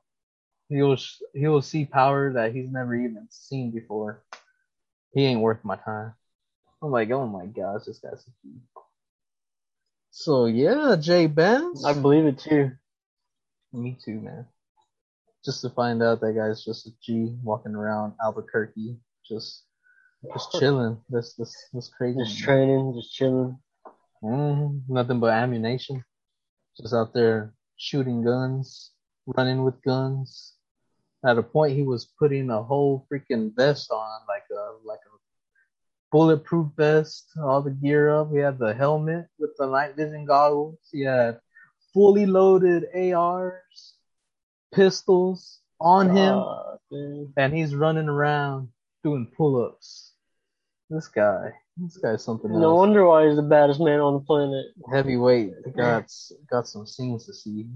[0.75, 0.99] He will
[1.33, 4.25] he will see power that he's never even seen before.
[5.13, 6.15] He ain't worth my time."
[6.83, 8.59] I'm like, oh my gosh, this guy's a G.
[10.11, 11.85] So yeah, Jay Bands.
[11.85, 12.73] I believe it too.
[13.73, 14.47] Me too, man.
[15.45, 19.63] Just to find out that guy's just a G walking around Albuquerque, just
[20.33, 21.01] just chilling.
[21.09, 22.19] That's that's that's crazy.
[22.19, 23.59] Just training, just chilling.
[24.25, 26.05] Mm, nothing but ammunition.
[26.81, 28.91] Just out there shooting guns,
[29.27, 30.54] running with guns.
[31.27, 35.17] At a point, he was putting a whole freaking vest on, like a like a
[36.13, 38.31] bulletproof vest, all the gear up.
[38.31, 40.79] He had the helmet with the night vision goggles.
[40.93, 41.41] He had
[41.93, 43.95] fully loaded ARs,
[44.73, 46.43] pistols on him,
[47.37, 48.69] and he's running around
[49.03, 50.13] doing pull-ups.
[50.91, 54.21] This guy, this guy's something else No wonder why he's the baddest man on the
[54.21, 54.67] planet.
[54.93, 56.13] heavyweight got
[56.51, 57.67] got some scenes to see.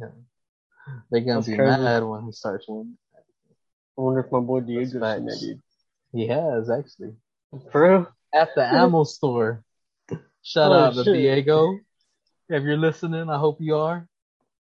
[1.10, 1.82] They're gonna That's be crazy.
[1.82, 2.96] mad when he starts winning.
[3.98, 5.60] I wonder if my boy Diego's seen that dude.
[6.12, 7.14] He has actually
[7.72, 8.06] For real?
[8.32, 9.64] at the ammo store.
[10.42, 11.14] Shout Oh, out to shit.
[11.14, 11.78] Diego.
[12.48, 14.08] If you're listening, I hope you are.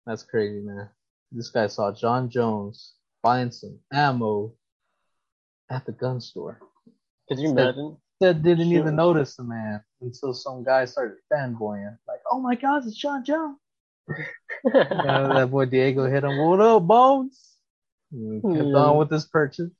[0.06, 0.88] That's crazy, man.
[1.32, 4.52] This guy saw Jon Jones buying some ammo
[5.70, 6.60] at the gun store.
[7.28, 7.96] Could you Said- imagine?
[8.22, 8.78] Said didn't Sure.
[8.78, 11.98] even notice the man until some guy started fanboying.
[12.06, 13.58] Like, oh my god, it's John Jones.
[14.72, 16.38] Yeah, that boy Diego hit him.
[16.38, 17.53] What up, Bones?
[18.14, 19.70] Kept on with this purchase.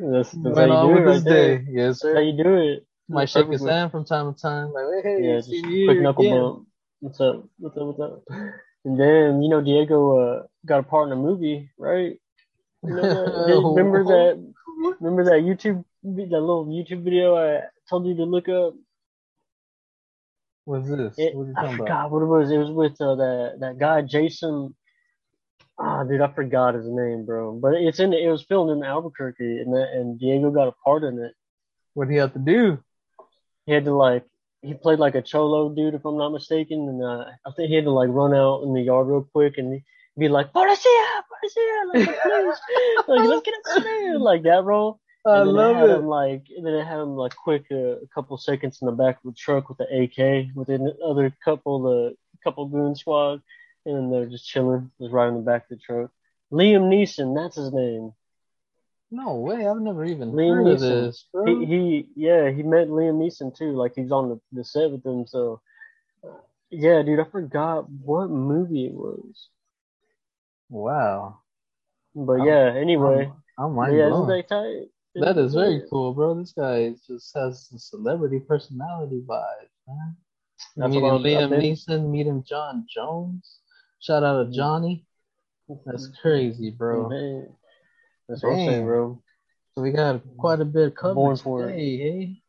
[0.00, 1.58] That's, that's Went on with it his right there.
[1.58, 1.64] day.
[1.70, 2.86] Yes, That's how you do it.
[3.08, 4.72] Might shake his hand from time to time.
[4.72, 6.40] Like, hey, Yeah, just quick knuckle again.
[6.40, 6.68] bump.
[7.00, 7.44] What's up?
[7.58, 7.86] What's up?
[7.86, 8.22] What's up?
[8.84, 12.18] And then you know Diego uh, got a part in a movie, right?
[12.84, 14.54] You know remember that?
[15.00, 18.74] Remember that YouTube that little YouTube video I told you to look up?
[20.64, 21.14] What's this?
[21.16, 22.10] It, what are you I talking forgot about?
[22.12, 22.50] what it was.
[22.50, 24.74] It was with uh, that that guy Jason.
[25.78, 27.52] Ah, dude, I forgot his name, bro.
[27.52, 28.12] But it's in.
[28.12, 31.32] It was filmed in Albuquerque, and that, and Diego got a part in it.
[31.94, 32.78] What you have to do?
[33.66, 34.24] He had to like
[34.62, 37.74] he played like a cholo dude, if I'm not mistaken, and uh, I think he
[37.74, 39.80] had to like run out in the yard real quick and
[40.18, 42.08] be like, "Policia, policia!" Like,
[43.08, 44.98] like let's get up there, like that, bro.
[45.26, 48.38] I love it him like, and then it had him like quick uh, a couple
[48.38, 52.66] seconds in the back of the truck with the AK with another couple the couple
[52.66, 53.42] goon squad,
[53.86, 56.10] and they're just chilling, just in the back of the truck.
[56.52, 58.12] Liam Neeson, that's his name.
[59.10, 59.66] No way.
[59.66, 61.46] I've never even Liam heard of this, bro.
[61.46, 63.72] He, he, yeah, he met Liam Neeson too.
[63.72, 65.26] Like he's on the, the set with him.
[65.26, 65.60] So,
[66.24, 66.38] uh,
[66.70, 69.48] yeah, dude, I forgot what movie it was.
[70.68, 71.38] wow.
[72.14, 74.30] But I'm- yeah, anyway, I'm, I'm yeah, blown.
[74.30, 74.88] isn't that tight?
[75.18, 76.34] That is very cool, bro.
[76.34, 80.16] This guy just has the celebrity personality vibes, man.
[80.76, 83.60] That's meeting what Liam Neeson, meeting Jon Jones.
[84.00, 84.54] Shout out to Mhm.
[84.54, 85.06] Johnny.
[85.84, 87.08] That's crazy, bro.
[87.08, 87.56] Man,
[88.28, 89.22] That's what I'm saying, bro.
[89.74, 91.72] So we got quite a bit of coverage for it.
[91.72, 92.42] today, hey?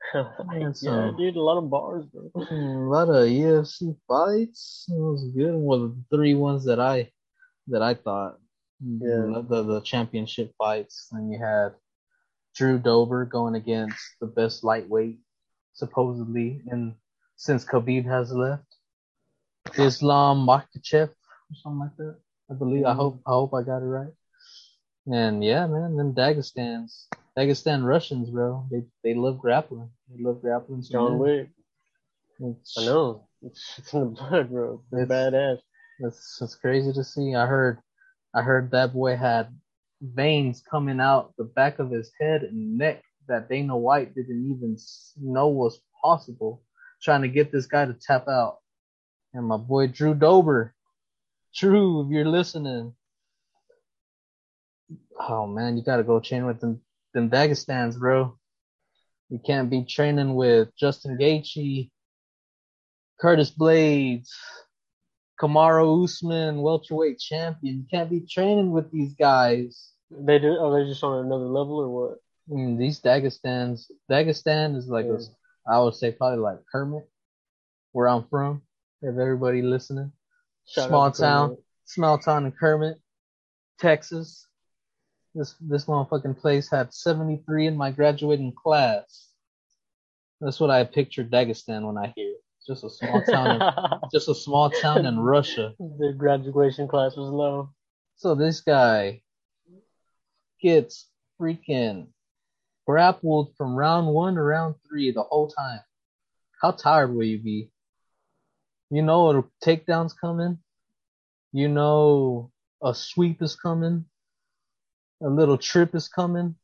[0.14, 2.30] yeah, so- dude, a lot of bars, bro.
[2.34, 4.86] Hmm, A lot of UFC fights.
[4.88, 5.54] It was good.
[5.56, 7.12] Well, the three ones that I
[7.68, 8.38] that I thought.
[8.80, 9.42] Yeah.
[9.48, 11.08] The the championship fights.
[11.10, 11.74] Then you had
[12.54, 15.18] Drew Dober going against the best lightweight,
[15.72, 16.94] supposedly, and
[17.36, 18.75] since Khabib has left,
[19.78, 22.16] Islam Makhachev or something like that.
[22.50, 22.84] I believe.
[22.84, 22.96] I Mhm.
[22.96, 23.20] hope.
[23.26, 24.12] I hope I got it right.
[25.06, 27.06] And yeah, man, them Dagestans,
[27.36, 28.66] Dagestan Russians, bro.
[28.70, 29.90] They they love grappling.
[30.08, 30.82] They love grappling.
[30.82, 31.18] so John.
[31.18, 31.50] Wick.
[32.40, 33.28] I know.
[33.42, 34.82] It's, it's in the blood, bro.
[34.92, 35.58] It's It's- badass.
[36.00, 37.34] That's that's crazy to see.
[37.34, 37.80] I heard
[38.34, 39.48] I heard that boy had
[40.02, 44.76] veins coming out the back of his head and neck that Dana White didn't even
[45.18, 46.62] know was possible,
[47.02, 48.58] trying to get this guy to tap out.
[49.36, 50.74] And my boy Drew Dober,
[51.54, 52.94] Drew, if you're listening,
[55.20, 56.80] oh man, you gotta go train with them
[57.12, 58.34] them Dagestans, bro.
[59.28, 61.90] You can't be training with Justin Gaethje,
[63.20, 64.30] Curtis Blaydes,
[65.38, 67.76] Kamaru Usman, welterweight champion.
[67.76, 69.90] You can't be training with these guys.
[70.10, 70.58] They do.
[70.58, 72.18] Are they just on another level or what?
[72.50, 75.18] I mean, these Dagestans, Dagestan is like Yeah.
[75.68, 77.06] I would say probably like Kermit,
[77.92, 78.62] where I'm from.
[79.02, 80.12] If everybody listening,
[80.66, 81.64] Shout small town, Kermit.
[81.84, 82.98] small town in Kermit,
[83.78, 84.46] Texas.
[85.34, 89.28] This this motherfucking place had 73 in my graduating class.
[90.40, 92.30] That's what I picture Dagestan when I hear.
[92.30, 92.42] it.
[92.66, 93.62] Just a small town, in,
[94.12, 95.72] just a small town in Russia.
[95.78, 97.70] the graduation class was low.
[98.16, 99.22] So this guy
[100.60, 101.08] gets
[101.40, 102.08] freaking
[102.86, 105.80] grappled from round one to round three the whole time.
[106.60, 107.70] How tired will you be?
[108.90, 110.58] You know a takedown's coming.
[111.52, 112.50] You know
[112.82, 114.04] a sweep is coming.
[115.22, 116.56] A little trip is coming.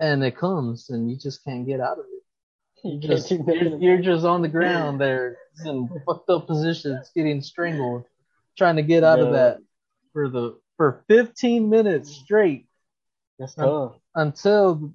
[0.00, 2.08] And it comes and you just can't get out of it.
[2.84, 8.06] You just, you're, you're just on the ground there in fucked up positions, getting strangled,
[8.58, 9.58] trying to get out of that
[10.12, 12.66] for the for 15 minutes straight
[13.38, 13.92] That's tough.
[14.16, 14.92] until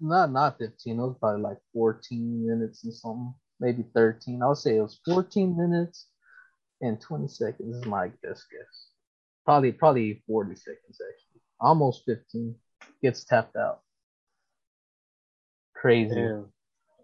[0.00, 0.96] not not 15.
[0.96, 4.42] It was probably like 14 minutes and something, maybe 13.
[4.42, 6.06] I'll say it was 14 minutes
[6.80, 8.88] and 20 seconds is my best guess.
[9.44, 12.54] Probably probably 40 seconds actually, almost 15.
[13.02, 13.80] Gets tapped out.
[15.74, 16.14] Crazy.
[16.14, 16.46] Damn.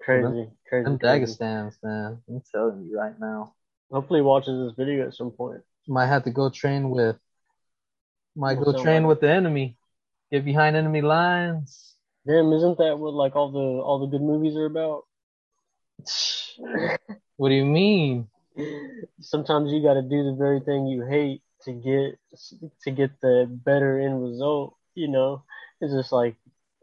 [0.03, 1.26] Crazy, crazy, Them crazy.
[1.34, 2.22] Dagestans, man.
[2.28, 3.55] I'm telling you right now.
[3.90, 5.61] Hopefully he watches this video at some point.
[5.86, 7.16] Might have to go train with.
[8.34, 9.76] Might go train with the enemy.
[10.32, 11.96] Get behind enemy lines.
[12.26, 15.03] Damn, isn't that what like all the all the good movies are about?
[17.36, 18.28] What do you mean?
[19.20, 22.18] Sometimes you got to do the very thing you hate to get
[22.82, 24.76] to get the better end result.
[24.94, 25.44] You know,
[25.80, 26.36] it's just like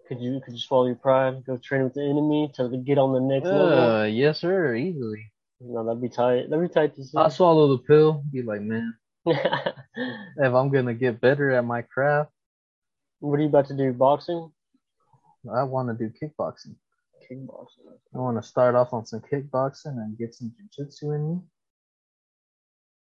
[0.07, 3.13] could you could you swallow your pride, go train with the enemy to get on
[3.13, 3.79] the next level?
[3.79, 4.75] Uh, yes, sir.
[4.75, 5.31] Easily.
[5.59, 6.49] No, that'd be tight.
[6.49, 7.17] That'd be tight to see.
[7.17, 8.23] I swallow the pill.
[8.31, 8.95] Be like, man,
[9.25, 12.31] if I'm gonna get better at my craft,
[13.19, 13.91] what are you about to do?
[13.93, 14.51] Boxing?
[15.53, 16.75] I want to do kickboxing.
[17.29, 17.91] Kickboxing.
[18.15, 21.41] I want to start off on some kickboxing and get some jujitsu in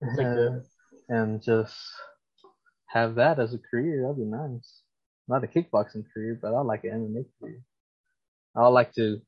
[0.01, 0.61] me,
[1.09, 1.75] and just
[2.87, 4.01] have that as a career.
[4.01, 4.81] That'd be nice.
[5.27, 7.61] Not a kickboxing career, but I like an MMA career.
[8.55, 9.21] I like to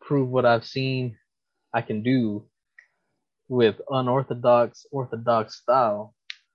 [0.00, 1.16] prove what I've seen
[1.74, 2.46] I can do
[3.48, 6.14] with unorthodox, orthodox style.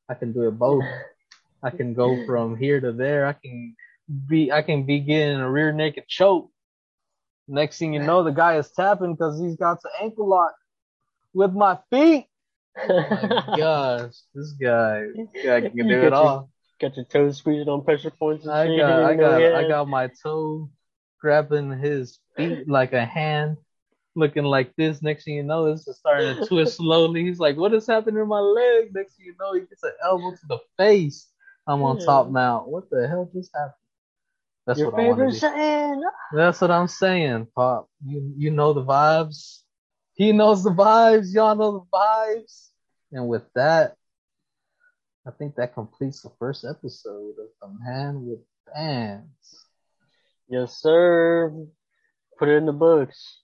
[0.09, 0.83] I can do it both.
[1.63, 3.25] I can go from here to there.
[3.25, 3.75] I can
[4.27, 6.49] be I can be getting a rear naked choke.
[7.47, 10.53] Next thing you know, the guy is tapping because he's got the ankle lock
[11.33, 12.25] with my feet.
[12.79, 12.87] Oh
[13.47, 16.49] my gosh, this guy, this guy can do get it your- all.
[16.79, 18.79] Got your toes squeezed on pressure points and I shit.
[18.79, 19.55] got, I got, he had.
[19.55, 20.69] I got my toe
[21.19, 23.57] grabbing his feet like a hand,
[24.15, 25.01] looking like this.
[25.01, 27.23] Next thing you know, it's just starting to twist slowly.
[27.23, 29.93] He's like, "What is happening to my leg?" Next thing you know, he gets an
[30.03, 31.27] elbow to the face.
[31.65, 32.05] I'm on Yeah.
[32.05, 32.67] top mount.
[32.67, 33.73] What the hell just happened?
[34.67, 35.37] That's Your what I want favorite do.
[35.37, 36.03] saying.
[36.33, 37.89] That's what I'm saying, Pop.
[38.05, 39.61] You you know the vibes.
[40.13, 41.33] He knows the vibes.
[41.33, 42.67] Y'all know the vibes.
[43.13, 43.95] And with that,
[45.25, 48.39] I think that completes the first episode of The Man with
[48.73, 49.65] Bands.
[50.49, 51.49] Yes, sir.
[52.37, 53.39] Put it in the books.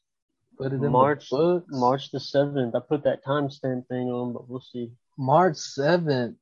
[0.57, 1.67] Put it in March- the books.
[1.69, 2.75] March the seventh.
[2.75, 4.91] I put that timestamp thing on, but we'll see.
[5.17, 6.35] March 7th,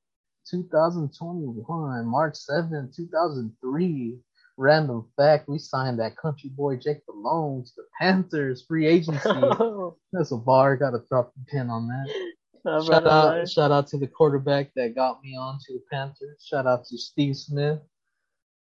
[0.50, 2.06] 2021.
[2.08, 4.18] March 7th, 2003.
[4.62, 9.28] Random fact, we signed that country boy Jake Delhomme to the Panthers free agency.
[10.14, 10.78] That's a bar.
[10.78, 12.08] Got to drop the pin on that.
[12.64, 13.50] All Shout out, right.
[13.50, 16.46] shout out to the quarterback that got me on to the Panthers.
[16.48, 17.80] Shout out to Steve Smith,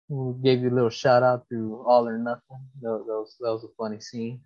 [0.08, 2.62] who gave you a little shout out through All or Nothing.
[2.84, 4.42] That, was that was a funny scene.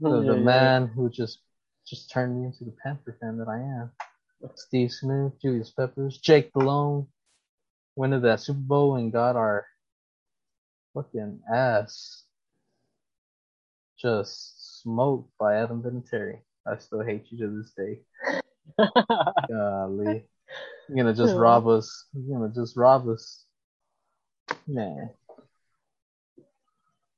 [0.00, 0.42] The, Yeah, the yeah.
[0.44, 1.40] man who just
[1.86, 3.90] just turned me into the Panther fan that I am.
[4.54, 7.06] Steve Smith, Julius Peppers, Jake Delhomme,
[7.96, 9.66] went to that Super Bowl and got our
[10.94, 12.24] fucking ass
[14.00, 16.38] just smoked by Adam Vinatieri.
[16.66, 18.00] I still hate you to this day.
[19.48, 20.24] Golly.
[20.88, 22.06] You're gonna just rob us.
[22.12, 23.44] You're gonna just rob us.
[24.66, 25.10] Man.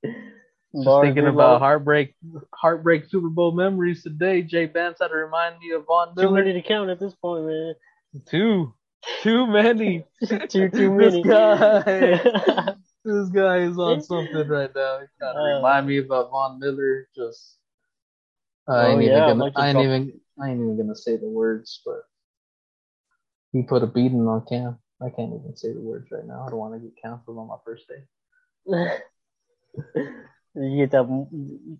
[0.05, 2.15] Just thinking about heartbreak
[2.55, 4.43] heartbreak Super Bowl memories today.
[4.43, 7.47] Jay Bands had to remind me of Von too many to count at this point,
[7.47, 7.75] man.
[8.27, 8.75] Too.
[9.23, 10.05] Too many.
[10.49, 11.23] too too many.
[13.05, 15.01] This guy is on something right now.
[15.01, 17.09] He kind of Uh, remind me about Von Miller.
[17.17, 17.59] Just
[18.69, 19.45] I Oh, ain't even gonna.
[19.45, 20.21] like I ain't even.
[20.41, 22.03] I ain't even gonna say the words, but
[23.53, 24.79] he put a beating on Cam.
[25.01, 26.45] I can't even say the words right now.
[26.47, 28.03] I don't want to get canceled on my first day.
[30.55, 31.27] you get that.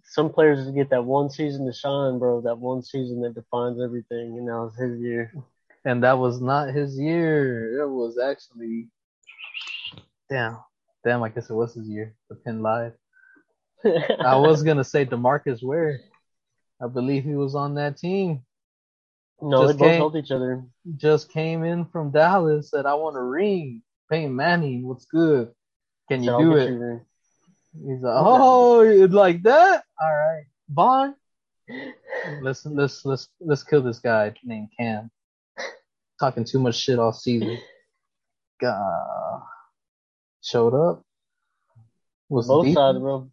[0.05, 2.41] Some players get that one season to shine, bro.
[2.41, 5.33] That one season that defines everything, and now it's his year.
[5.85, 7.81] And that was not his year.
[7.83, 8.89] It was actually
[10.29, 10.59] damn.
[11.05, 12.15] Damn, I guess it was his year.
[12.31, 12.93] The pin lied.
[13.85, 16.01] I was gonna say DeMarcus Ware.
[16.83, 18.43] I believe he was on that team.
[19.41, 20.65] no, just they both came- each other.
[20.97, 22.71] Just came in from Dallas.
[22.71, 23.83] Said I want a ring.
[24.11, 25.53] Peyton Manning, what's good?
[26.09, 26.69] Can you So do it?
[26.71, 27.01] you.
[27.75, 29.85] He's like, oh, it's like that.
[30.01, 31.15] All right, Von.
[32.43, 35.11] Let's let's let's let's kill this guy named Cam.
[36.21, 37.59] Talking too much shit all season.
[38.61, 39.43] God.
[40.43, 41.05] Showed up.
[42.29, 43.31] Was Both sides, bro.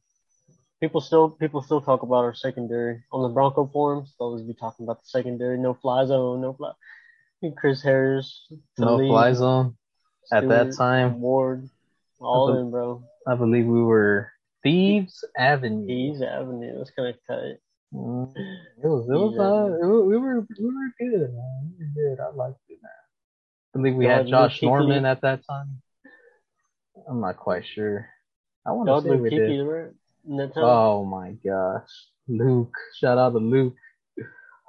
[0.82, 4.14] People still people still talk about our secondary on the Bronco forums.
[4.18, 5.58] They'll always be talking about the secondary.
[5.58, 6.42] No fly zone.
[6.42, 6.72] No fly.
[7.58, 8.48] Chris Harris.
[8.78, 9.78] No Talib, fly zone.
[10.32, 11.70] At that time, Ward.
[12.20, 13.04] All be- in, bro.
[13.28, 14.32] I believe we were
[14.64, 15.88] Thieves Avenue.
[15.88, 16.78] Thieves Avenue.
[16.78, 17.58] That's kind of tight.
[17.94, 21.74] Mm, It was, it was, uh, it we were, we were good, man.
[21.80, 22.22] We were good.
[22.22, 22.92] I liked it, man.
[23.74, 25.82] I believe we God, had Josh Norman at that time.
[27.10, 28.08] I'm not quite sure.
[28.66, 29.62] I want to say Luke we did.
[29.64, 29.92] right?
[30.28, 30.64] In that time.
[30.64, 31.90] Oh my gosh,
[32.28, 32.76] Luke!
[33.00, 33.76] Shout out to Luke.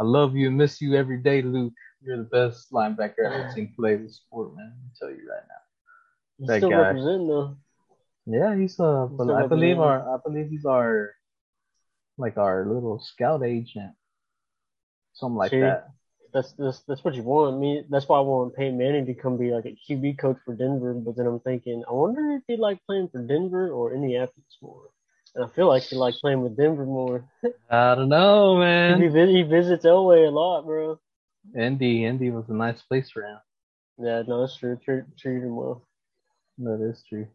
[0.00, 1.74] I love you and miss you every day, Luke.
[2.02, 4.72] You're the best linebacker I've ever seen play the sport, man.
[4.72, 5.54] I tell you right now.
[6.38, 6.78] He's that still guy.
[6.78, 7.56] representing though.
[8.24, 11.14] Yeah, he's uh, He's but I believe our, I believe he's our,
[12.16, 13.92] like our little scout agent,
[15.12, 15.88] something like that.
[16.32, 17.58] That's that's that's what you want.
[17.58, 20.54] Me, that's why I want Peyton Manning to come be like a QB coach for
[20.54, 20.94] Denver.
[20.94, 24.90] But then I'm thinking, I wonder if he like playing for Denver or Indianapolis more.
[25.34, 27.24] And I feel like he like playing with Denver more.
[27.70, 29.12] I don't know, he, man.
[29.12, 30.98] vi- he visits Elway a lot, bro.
[31.56, 33.38] Indy, Indy was a nice place for him.
[33.98, 34.78] Yeah, no, that's true.
[34.84, 35.86] Treat, treat him well.
[36.58, 37.26] That is true.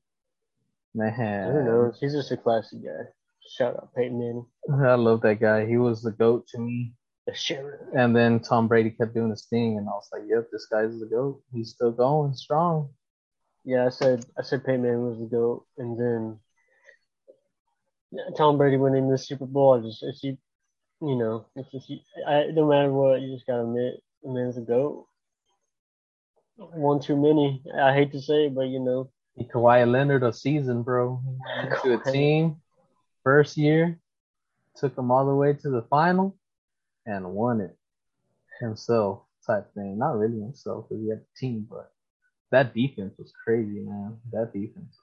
[0.94, 1.94] Man, I don't know.
[2.00, 3.10] He's just a classy guy.
[3.58, 4.46] Shout out Peyton Manning.
[4.84, 5.66] I love that guy.
[5.66, 6.94] He was the goat to me.
[7.94, 11.00] And then Tom Brady kept doing his thing, and I was like, "Yep, this guy's
[11.00, 11.42] the goat.
[11.54, 12.90] He's still going strong."
[13.64, 16.40] Yeah, I said I said Peyton Manning was the goat, and then
[18.12, 19.74] yeah, Tom Brady winning the Super Bowl.
[19.74, 20.38] I just it's you,
[21.02, 21.92] you know, it's just
[22.28, 25.08] I, no matter what, you just gotta admit the man's a goat.
[26.58, 27.64] One too many.
[27.78, 29.10] I hate to say it, but you know,
[29.40, 31.22] Kawhi Leonard a season, bro.
[31.84, 32.58] to a team
[33.24, 34.00] first year,
[34.78, 36.38] took him all the way to the final,
[37.06, 37.78] and won it
[38.60, 39.22] himself.
[39.46, 40.00] Type thing.
[40.00, 41.92] Not really himself because he had a team, but
[42.52, 44.18] that defense was crazy, man.
[44.32, 44.98] That defense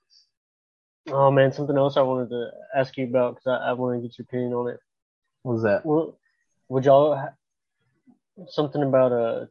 [1.07, 1.15] was.
[1.15, 4.09] oh man, something else I wanted to ask you about because I, I want to
[4.09, 4.81] get your opinion on it.
[5.43, 5.87] What was that?
[5.87, 6.19] Well,
[6.69, 7.35] would y'all ha-
[8.49, 9.47] something about uh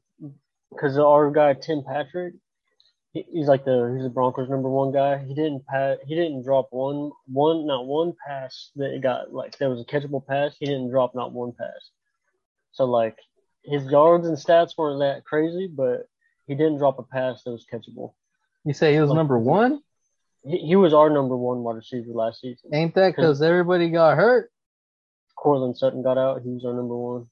[0.71, 2.33] because our guy Tim Patrick,
[3.13, 5.19] he, he's like the he's the Broncos number one guy.
[5.19, 9.69] He didn't pat he didn't drop one one not one pass that got like there
[9.69, 10.55] was a catchable pass.
[10.59, 11.91] He didn't drop not one pass.
[12.71, 13.17] So like
[13.63, 16.07] his yards and stats weren't that crazy, but
[16.47, 18.13] he didn't drop a pass that was catchable.
[18.65, 19.81] You say he was number one?
[20.43, 22.73] He, he was our number one wide receiver last season.
[22.73, 24.51] Ain't that because everybody got hurt?
[25.35, 26.41] Courtland Sutton got out.
[26.43, 27.27] He was our number one.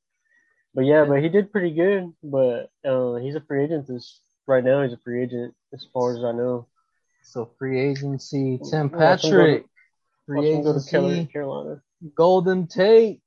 [0.73, 2.13] But yeah, but he did pretty good.
[2.23, 4.83] But uh, he's a free agent this right now.
[4.83, 6.67] He's a free agent as far as I know.
[7.23, 9.65] So free agency, Tim Watch him go to- Patrick,
[10.25, 11.81] free him go to agency, Carolina.
[12.15, 13.21] Golden Tate,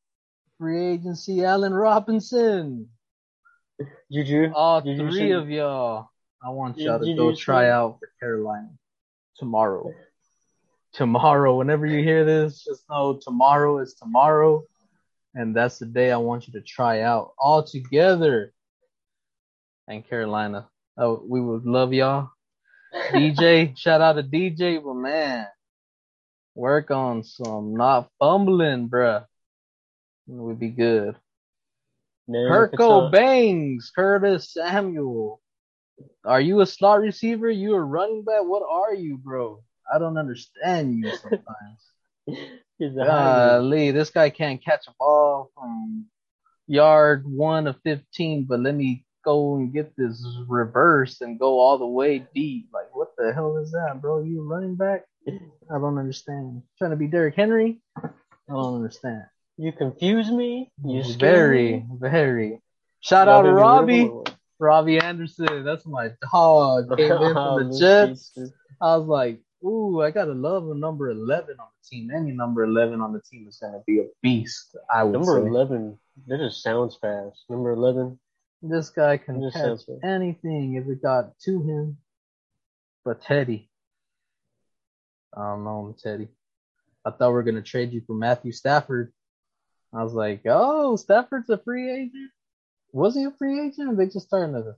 [0.63, 2.89] free agency, Allen Robinson.
[4.13, 4.53] Juju.
[4.55, 6.09] All Juju three should- of y'all.
[6.41, 8.71] I want y'all to did go try see- out for Carolina
[9.37, 9.93] tomorrow.
[10.93, 14.63] Tomorrow, whenever you hear this, just know tomorrow is tomorrow,
[15.35, 18.53] and that's the day I want you to try out all together.
[19.89, 22.31] And Carolina, oh, we would love y'all.
[23.11, 25.49] DJ, shout out to DJ, but man,
[26.55, 29.25] work on some not fumbling, bruh.
[30.29, 31.17] It would be good.
[32.29, 35.41] Man, if Kirk it's Bangs, Curtis Samuel.
[36.25, 37.51] Are you a slot receiver?
[37.51, 38.43] You a running back?
[38.43, 39.63] What are you, bro?
[39.93, 42.47] I don't understand you sometimes.
[42.81, 46.07] Golly, this guy can't catch a ball from
[46.67, 51.79] yard one of 15, but let me go and get this reverse and go all
[51.79, 52.69] the way deep.
[52.73, 54.23] Like, what the hell is that, bro?
[54.23, 55.05] You running back?
[55.29, 56.63] I don't understand.
[56.79, 57.81] Trying to be Derrick Henry?
[57.97, 58.09] I
[58.49, 59.23] don't understand.
[59.63, 60.73] You confuse me.
[60.85, 61.87] You very, me.
[62.01, 62.61] very.
[62.99, 64.01] Shout Y'all out to gonna get rid Robbie.
[64.01, 64.35] of him or what?
[64.59, 65.65] Robbie Anderson.
[65.65, 66.89] That's my dog.
[66.97, 68.37] Came in from the Jets.
[68.81, 72.11] I was like, ooh, I gotta love a number eleven on the team.
[72.11, 74.77] Any number eleven on the team is gonna be a beast.
[74.93, 75.47] I would Number say.
[75.47, 75.97] eleven.
[76.27, 77.45] That just sounds fast.
[77.49, 78.19] Number eleven.
[78.63, 81.99] This guy can Just catch anything if it got to him.
[83.05, 83.71] But Teddy,
[85.37, 86.27] I don't know, Teddy.
[87.05, 89.13] I thought we were gonna trade you for Matthew Stafford.
[89.95, 92.31] I was like, oh, Stafford's a free agent.
[92.93, 93.91] Was he a free agent?
[93.93, 94.75] Or they just starting to.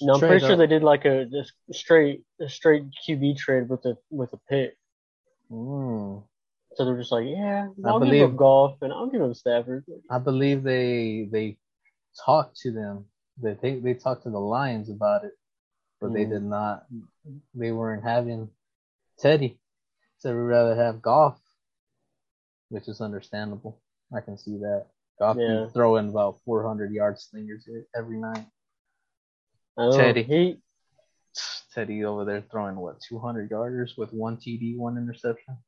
[0.00, 3.84] No, I'm pretty sure they did like a just straight a straight QB trade with
[3.84, 4.76] a with a pick.
[5.50, 6.22] Mm.
[6.74, 9.34] So they're just like, yeah, I I'll give believe- up Goff and I'll give up
[9.34, 9.84] Stafford.
[10.08, 11.56] I believe they they
[12.24, 13.06] talked to them.
[13.42, 15.32] They they, they talked to the Lions about it,
[16.00, 16.30] but they Mm.
[16.30, 16.86] did not.
[17.54, 18.50] They weren't having
[19.18, 19.58] Teddy.
[20.18, 21.40] So we'd rather have Goff,
[22.68, 23.80] which is understandable.
[24.14, 24.86] I can see that.
[25.18, 25.64] Goff Yeah.
[25.66, 28.46] be throwing about 400 yard slingers every night.
[29.76, 29.96] I.
[29.96, 30.22] Teddy.
[30.22, 30.62] He
[31.74, 35.58] Teddy over there throwing what 200 yarders with one TD, one interception.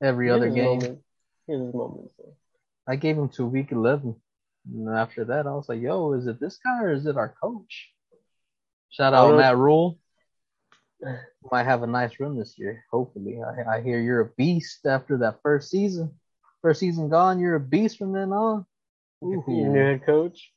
[0.00, 1.02] Every he other game, moments.
[1.46, 2.36] He has his though.
[2.86, 4.20] I gave him to week 11.
[4.72, 7.34] And after that, I was like, yo, is it this guy or is it our
[7.40, 7.92] coach?
[8.90, 9.98] Shout out Matt Rhule.
[11.50, 13.38] Might have a nice run this year, hopefully.
[13.42, 16.12] I, I hear you're a beast after that first season.
[16.62, 18.66] First season gone, you're a beast from then on.
[19.22, 20.52] Your new head coach.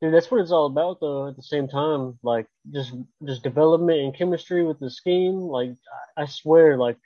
[0.00, 2.18] Dude, that's what it's all about though, at the same time.
[2.22, 2.92] Like just
[3.24, 5.40] just development and chemistry with the scheme.
[5.40, 5.70] Like
[6.16, 6.98] I swear, like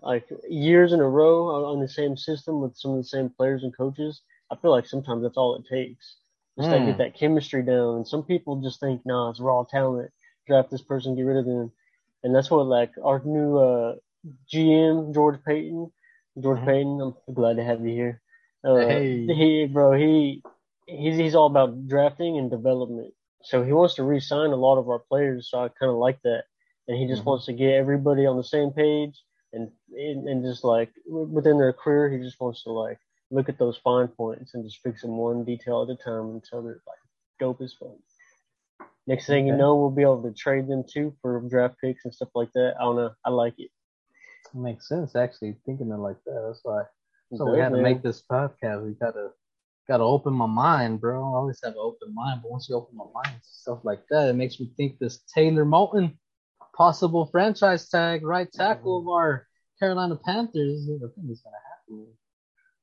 [0.00, 3.62] like years in a row on the same system with some of the same players
[3.62, 4.22] and coaches.
[4.50, 6.16] I feel like sometimes that's all it takes.
[6.58, 6.86] Just to Mm.
[6.86, 7.96] get that chemistry down.
[7.96, 10.10] And some people just think, nah, it's raw talent.
[10.46, 11.72] Draft this person, get rid of them.
[12.22, 13.94] And that's what like our new uh
[14.52, 15.92] GM, George Paton.
[16.40, 16.64] George Mhm.
[16.64, 18.22] Paton, I'm glad to have you here.
[18.64, 19.26] Uh, Hey.
[19.26, 20.42] he bro, he
[20.86, 23.12] he's he's all about drafting and development.
[23.42, 25.50] So he wants to re-sign a lot of our players.
[25.50, 26.44] So I kind of like that,
[26.86, 27.26] and he just Mhm.
[27.26, 31.72] wants to get everybody on the same page and and, and just like within their
[31.72, 32.98] career, he just wants to like
[33.30, 36.62] look at those fine points and just fix them one detail at a time until
[36.62, 36.98] they're like
[37.40, 37.96] dope as fuck.
[39.06, 42.14] Next thing you know, we'll be able to trade them too for draft picks and
[42.14, 42.74] stuff like that.
[42.78, 43.10] I don't know.
[43.24, 43.70] I like it.
[44.54, 46.44] Makes sense, actually, thinking it like that.
[46.46, 46.82] That's why.
[47.34, 48.84] So we had to make this podcast.
[48.84, 49.30] We gotta
[49.88, 51.20] gotta open my mind, bro.
[51.20, 54.28] I always have an open mind, but once you open my mind, stuff like that,
[54.28, 56.16] it makes me think this Taylor Moton
[56.76, 59.10] possible franchise tag right tackle of mm-hmm.
[59.10, 59.46] our
[59.78, 60.86] Carolina Panthers.
[60.86, 62.06] I think it's gonna happen.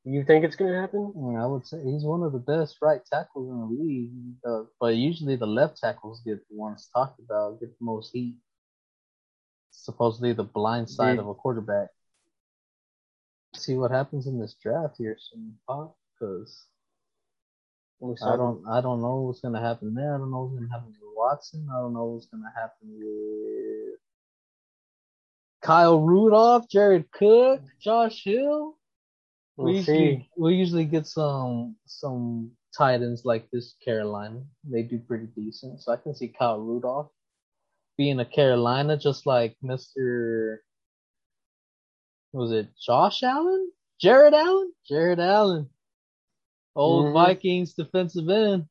[0.05, 1.13] You think it's gonna happen?
[1.15, 4.11] Mm, I would say he's one of the best right tackles in the league,
[4.47, 8.37] uh, but usually the left tackles get the ones talked about, get the most heat.
[9.71, 11.19] Supposedly the blind side Dude.
[11.19, 11.89] of a quarterback.
[13.55, 16.65] See what happens in this draft here soon, Pop, because
[18.01, 20.15] I don't I don't know what's gonna happen there.
[20.15, 21.67] I don't know what's gonna happen with Watson.
[21.69, 23.99] I don't know what's gonna happen with
[25.61, 28.78] Kyle Rudolph, Jared Cook, Josh Hill.
[29.59, 34.41] We'll we usually we usually get some some tight ends like this Carolina.
[34.63, 35.81] They do pretty decent.
[35.81, 37.11] So I can see Kyle Rudolph
[37.97, 40.59] being a Carolina just like Mr.
[42.31, 43.69] Was it Josh Allen?
[43.99, 44.71] Jared Allen?
[44.87, 45.69] Jared Allen.
[46.73, 47.13] Old Mhm.
[47.13, 48.69] Vikings defensive end.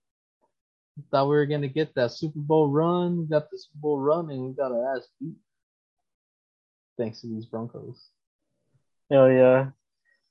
[1.10, 3.18] Thought we were gonna get that Super Bowl run.
[3.18, 5.36] We got the Super Bowl run and we got our ass beat.
[6.96, 8.08] Thanks to these Broncos.
[9.10, 9.72] Hell yeah.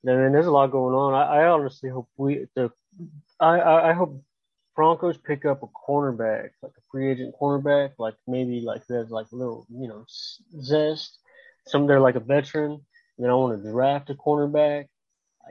[0.09, 1.13] I mean, there's a lot going on.
[1.13, 2.71] I, I honestly hope we the
[3.39, 4.23] I, I I hope
[4.75, 9.09] Broncos pick up a cornerback, like a free agent cornerback, like maybe like who has
[9.09, 10.05] like a little you know
[10.61, 11.19] zest.
[11.67, 12.71] Some they're like a veteran.
[12.73, 14.88] And then I want to draft a cornerback,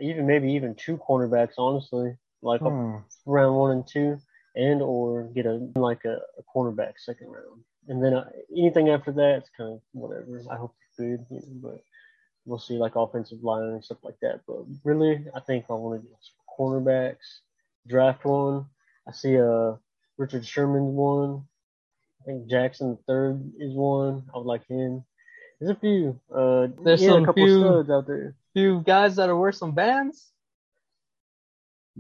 [0.01, 2.99] even maybe even two cornerbacks, honestly, like Hmm.
[3.27, 4.19] round one and two,
[4.55, 9.13] and or get a like a, a cornerback second round, and then uh, anything after
[9.13, 10.41] that, it's kind of whatever.
[10.51, 11.81] I hope it's good, you know, but
[12.47, 14.41] we'll see like offensive line and stuff like that.
[14.47, 17.41] But really, I think I want to get some cornerbacks,
[17.87, 18.67] draft one.
[19.07, 19.75] I see uh
[20.17, 21.45] Richard Sherman's one.
[22.23, 24.25] I think Jackson the third is one.
[24.35, 25.05] I would like him.
[25.61, 26.19] There's a few.
[26.35, 28.35] Uh, There's yeah, some a couple few- studs out there.
[28.55, 30.31] Few guys that are worth some bands.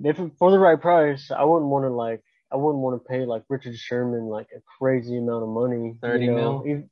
[0.02, 2.22] If for the right price, I wouldn't want to like.
[2.52, 5.96] I wouldn't want to pay like Richard Sherman like a crazy amount of money.
[6.00, 6.36] 30 you know?
[6.36, 6.62] mil?
[6.66, 6.90] Even-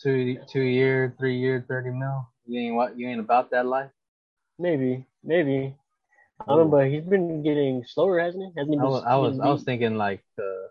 [0.00, 2.28] two two year, three year, thirty mil.
[2.46, 3.90] You ain't what you ain't about that life.
[4.58, 5.74] Maybe, maybe.
[6.40, 8.50] I don't know, but he's been getting slower, hasn't he?
[8.60, 10.68] Hasn't he I was I was I was thinking like uh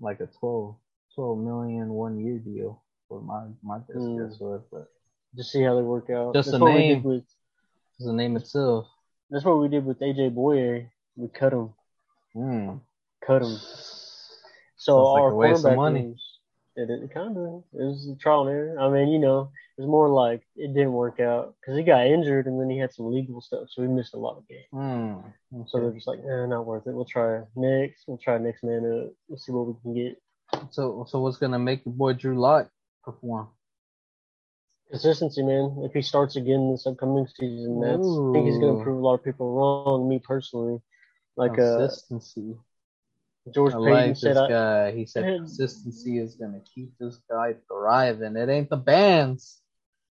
[0.00, 0.74] like a 12,
[1.14, 4.18] 12 million one year deal for my my best Hmm.
[4.28, 4.88] guess was, but
[5.36, 6.34] Just see how they work out.
[6.34, 7.02] Just that's the name.
[7.02, 7.24] with.
[7.96, 8.86] it's the name itself.
[9.30, 10.88] That's what we did with AJ Bouye.
[11.16, 11.74] We cut him,
[12.34, 12.76] Hmm.
[13.24, 13.56] cut him.
[14.76, 16.16] So Sounds like our a waste of quarterback money.
[16.80, 18.80] It, it kind of it was a trial and error.
[18.80, 22.06] I mean, you know, it was more like it didn't work out because he got
[22.06, 24.66] injured and then he had some legal stuff, so he missed a lot of games.
[24.72, 25.62] Hmm.
[25.66, 26.94] So they're just like, eh, not worth it.
[26.94, 28.04] We'll try next.
[28.06, 29.12] We'll try next man up.
[29.28, 30.22] We'll see what we can get.
[30.70, 32.70] So so what's gonna make the boy Drew Lock
[33.04, 33.48] perform?
[34.90, 35.82] Consistency, man.
[35.84, 39.14] If he starts again this upcoming season, that's I think he's gonna prove a lot
[39.14, 40.08] of people wrong.
[40.08, 40.80] Me personally,
[41.36, 42.56] like uh, Consistency.
[43.52, 44.92] George I Paton like said, this guy.
[44.92, 48.36] He said consistency is gonna keep this guy thriving.
[48.36, 49.60] It ain't the bands.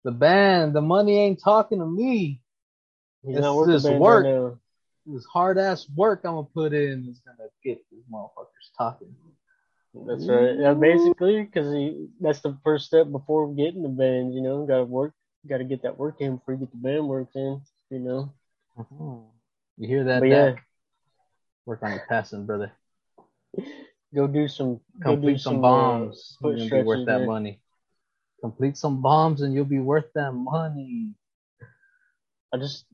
[0.05, 2.41] the band, the money ain't talking to me.
[3.23, 4.25] He's It's not working work.
[4.25, 4.57] right.
[5.07, 9.15] This hard ass work I'm gonna put in is gonna get these motherfuckers talking.
[9.93, 10.57] That's right.
[10.57, 11.75] Yeah, basically, because
[12.21, 14.35] that's the first step before getting the band.
[14.35, 15.13] You know, got to work,
[15.49, 17.61] got to get that work in before you get the band work in.
[17.91, 18.33] You know,
[18.79, 19.25] Mhm.
[19.79, 20.21] You hear that?
[20.21, 20.55] but yeah,
[21.67, 22.73] Work on your passing, brother.
[24.15, 26.37] Go do some, go do Complete some some bombs.
[26.39, 27.27] Uh, foot You're gonna be worth that man.
[27.27, 27.61] money.
[28.41, 31.15] Complete some bombs and you'll be worth that money.
[32.53, 32.85] I just,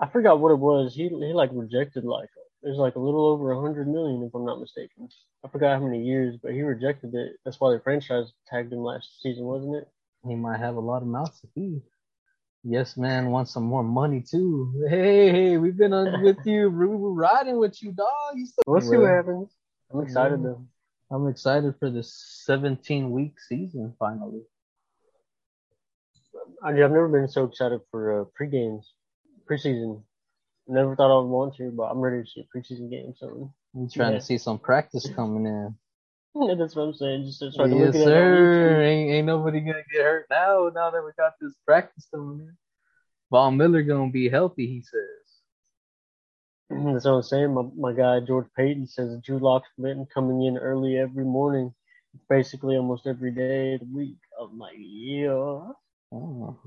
[0.00, 0.94] I forgot what it was.
[0.94, 2.28] He he like rejected like
[2.62, 5.08] there's like a little over a hundred million if I'm not mistaken.
[5.44, 7.36] I forgot how many years, but he rejected it.
[7.44, 9.88] That's why the franchise tagged him last season, wasn't it?
[10.26, 11.82] He might have a lot of mouths to feed.
[12.64, 14.86] Yes, man, wants some more money too.
[14.88, 16.68] Hey, hey, we've been on with you.
[16.68, 18.08] We were riding with you, dog.
[18.34, 19.54] You still- We'll see what happens.
[19.92, 20.48] I'm excited Yeah.
[20.48, 20.66] though.
[21.10, 22.12] I'm excited for this
[22.44, 24.42] 17 week season finally.
[26.62, 28.92] I, I've never been so excited for uh, pre games,
[29.48, 30.02] preseason.
[30.68, 33.14] Never thought I would want to, but I'm ready to see a preseason game.
[33.16, 34.18] So I'm trying Yeah.
[34.18, 35.76] to see some practice coming in.
[36.58, 37.24] that's what I'm saying.
[37.24, 38.82] Just I yes, look at it on sir.
[38.82, 40.70] Ain't, ain't nobody gonna get hurt now.
[40.74, 42.56] Now that we got this practice coming in,
[43.30, 44.66] Von Miller gonna be healthy.
[44.66, 45.25] He says.
[46.68, 47.54] That's what I'm saying.
[47.54, 51.72] My my guy George Paton says Drew Lock's been coming in early every morning,
[52.28, 54.18] basically almost every day of the week.
[54.40, 55.60] I'm like, yeah,
[56.12, 56.58] Oh.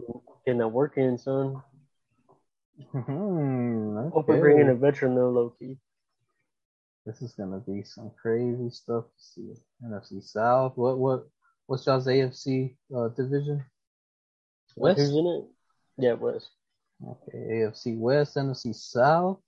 [0.45, 1.61] getting that work in, son.
[2.91, 4.39] Hmm, Hope we okay.
[4.39, 5.77] bring in a veteran though, Loki.
[7.05, 9.53] This is gonna be some crazy stuff to see.
[9.83, 10.77] NFC South.
[10.77, 11.27] What what
[11.65, 13.65] what's y'all's AFC uh, division?
[14.77, 14.99] West.
[14.99, 15.45] it?
[15.97, 16.49] Yeah, West.
[17.05, 19.39] Okay, AFC West, NFC South.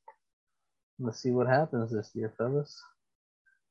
[1.03, 2.79] Let's see what happens this year, fellas.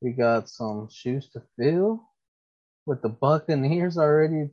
[0.00, 2.02] We got some shoes to fill
[2.86, 4.50] with the Buccaneers already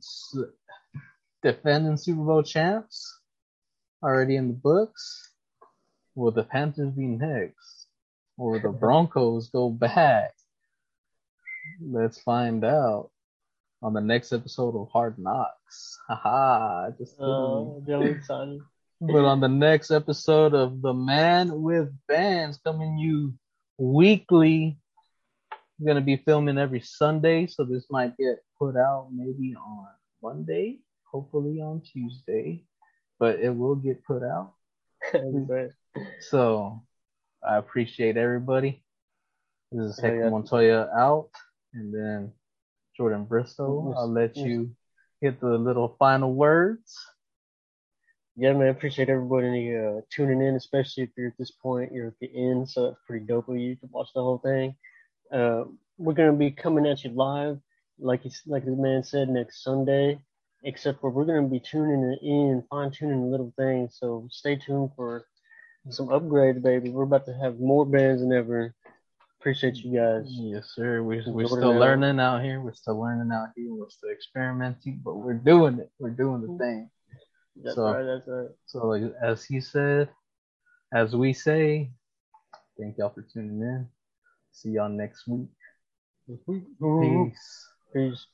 [1.42, 3.18] defending Super Bowl champs,
[4.00, 5.32] already in the books.
[6.14, 7.88] Will the Panthers be next?
[8.36, 10.34] Or will the Broncos go back?
[11.80, 13.10] Let's find out
[13.82, 15.98] on the next episode of Hard Knocks.
[16.08, 17.28] Haha, just kidding.
[17.28, 18.60] Uh, I'm excited.
[19.00, 23.34] But on the next episode of The Man with Bands coming you
[23.78, 24.78] weekly,
[25.78, 29.86] we're gonna be filming every Sunday, so this might get put out maybe on
[30.20, 32.64] Monday, hopefully on Tuesday,
[33.20, 34.54] but it will get put out.
[36.20, 36.82] So
[37.46, 38.82] I appreciate everybody.
[39.72, 40.30] This is Oh, Hector yeah.
[40.30, 41.30] Montoya out,
[41.72, 42.32] and then
[42.96, 43.94] Jordan Bristow.
[43.96, 44.70] I'll let you
[45.22, 46.96] get the little final words.
[48.40, 52.20] Yeah, man, appreciate everybody uh, tuning in, especially if you're at this point, you're at
[52.20, 54.76] the end, so that's pretty dope of you to watch the whole thing.
[55.32, 55.64] Uh,
[55.96, 57.58] we're gonna be coming at you live,
[57.98, 60.20] like he's, like the man said, next Sunday.
[60.62, 63.96] Except for we're gonna be tuning in, fine tuning the little things.
[63.98, 65.24] So stay tuned for
[65.90, 66.90] some upgrades, baby.
[66.90, 68.72] We're about to have more bands than ever.
[69.40, 70.26] Appreciate you guys.
[70.28, 71.02] Yes, sir.
[71.02, 71.80] We're, we're still out.
[71.80, 72.60] learning out here.
[72.60, 73.74] We're still learning out here.
[73.74, 75.90] We're still experimenting, but we're doing it.
[75.98, 76.90] We're doing the thing.
[77.62, 78.04] That's So- right.
[78.04, 78.48] That's right.
[78.66, 80.08] So, like, as he said,
[80.92, 81.90] as we say,
[82.78, 83.88] thank y'all for tuning in.
[84.52, 85.48] See y'all next week.
[86.26, 86.62] Peace.
[86.80, 87.68] Peace.
[87.92, 88.26] Peace.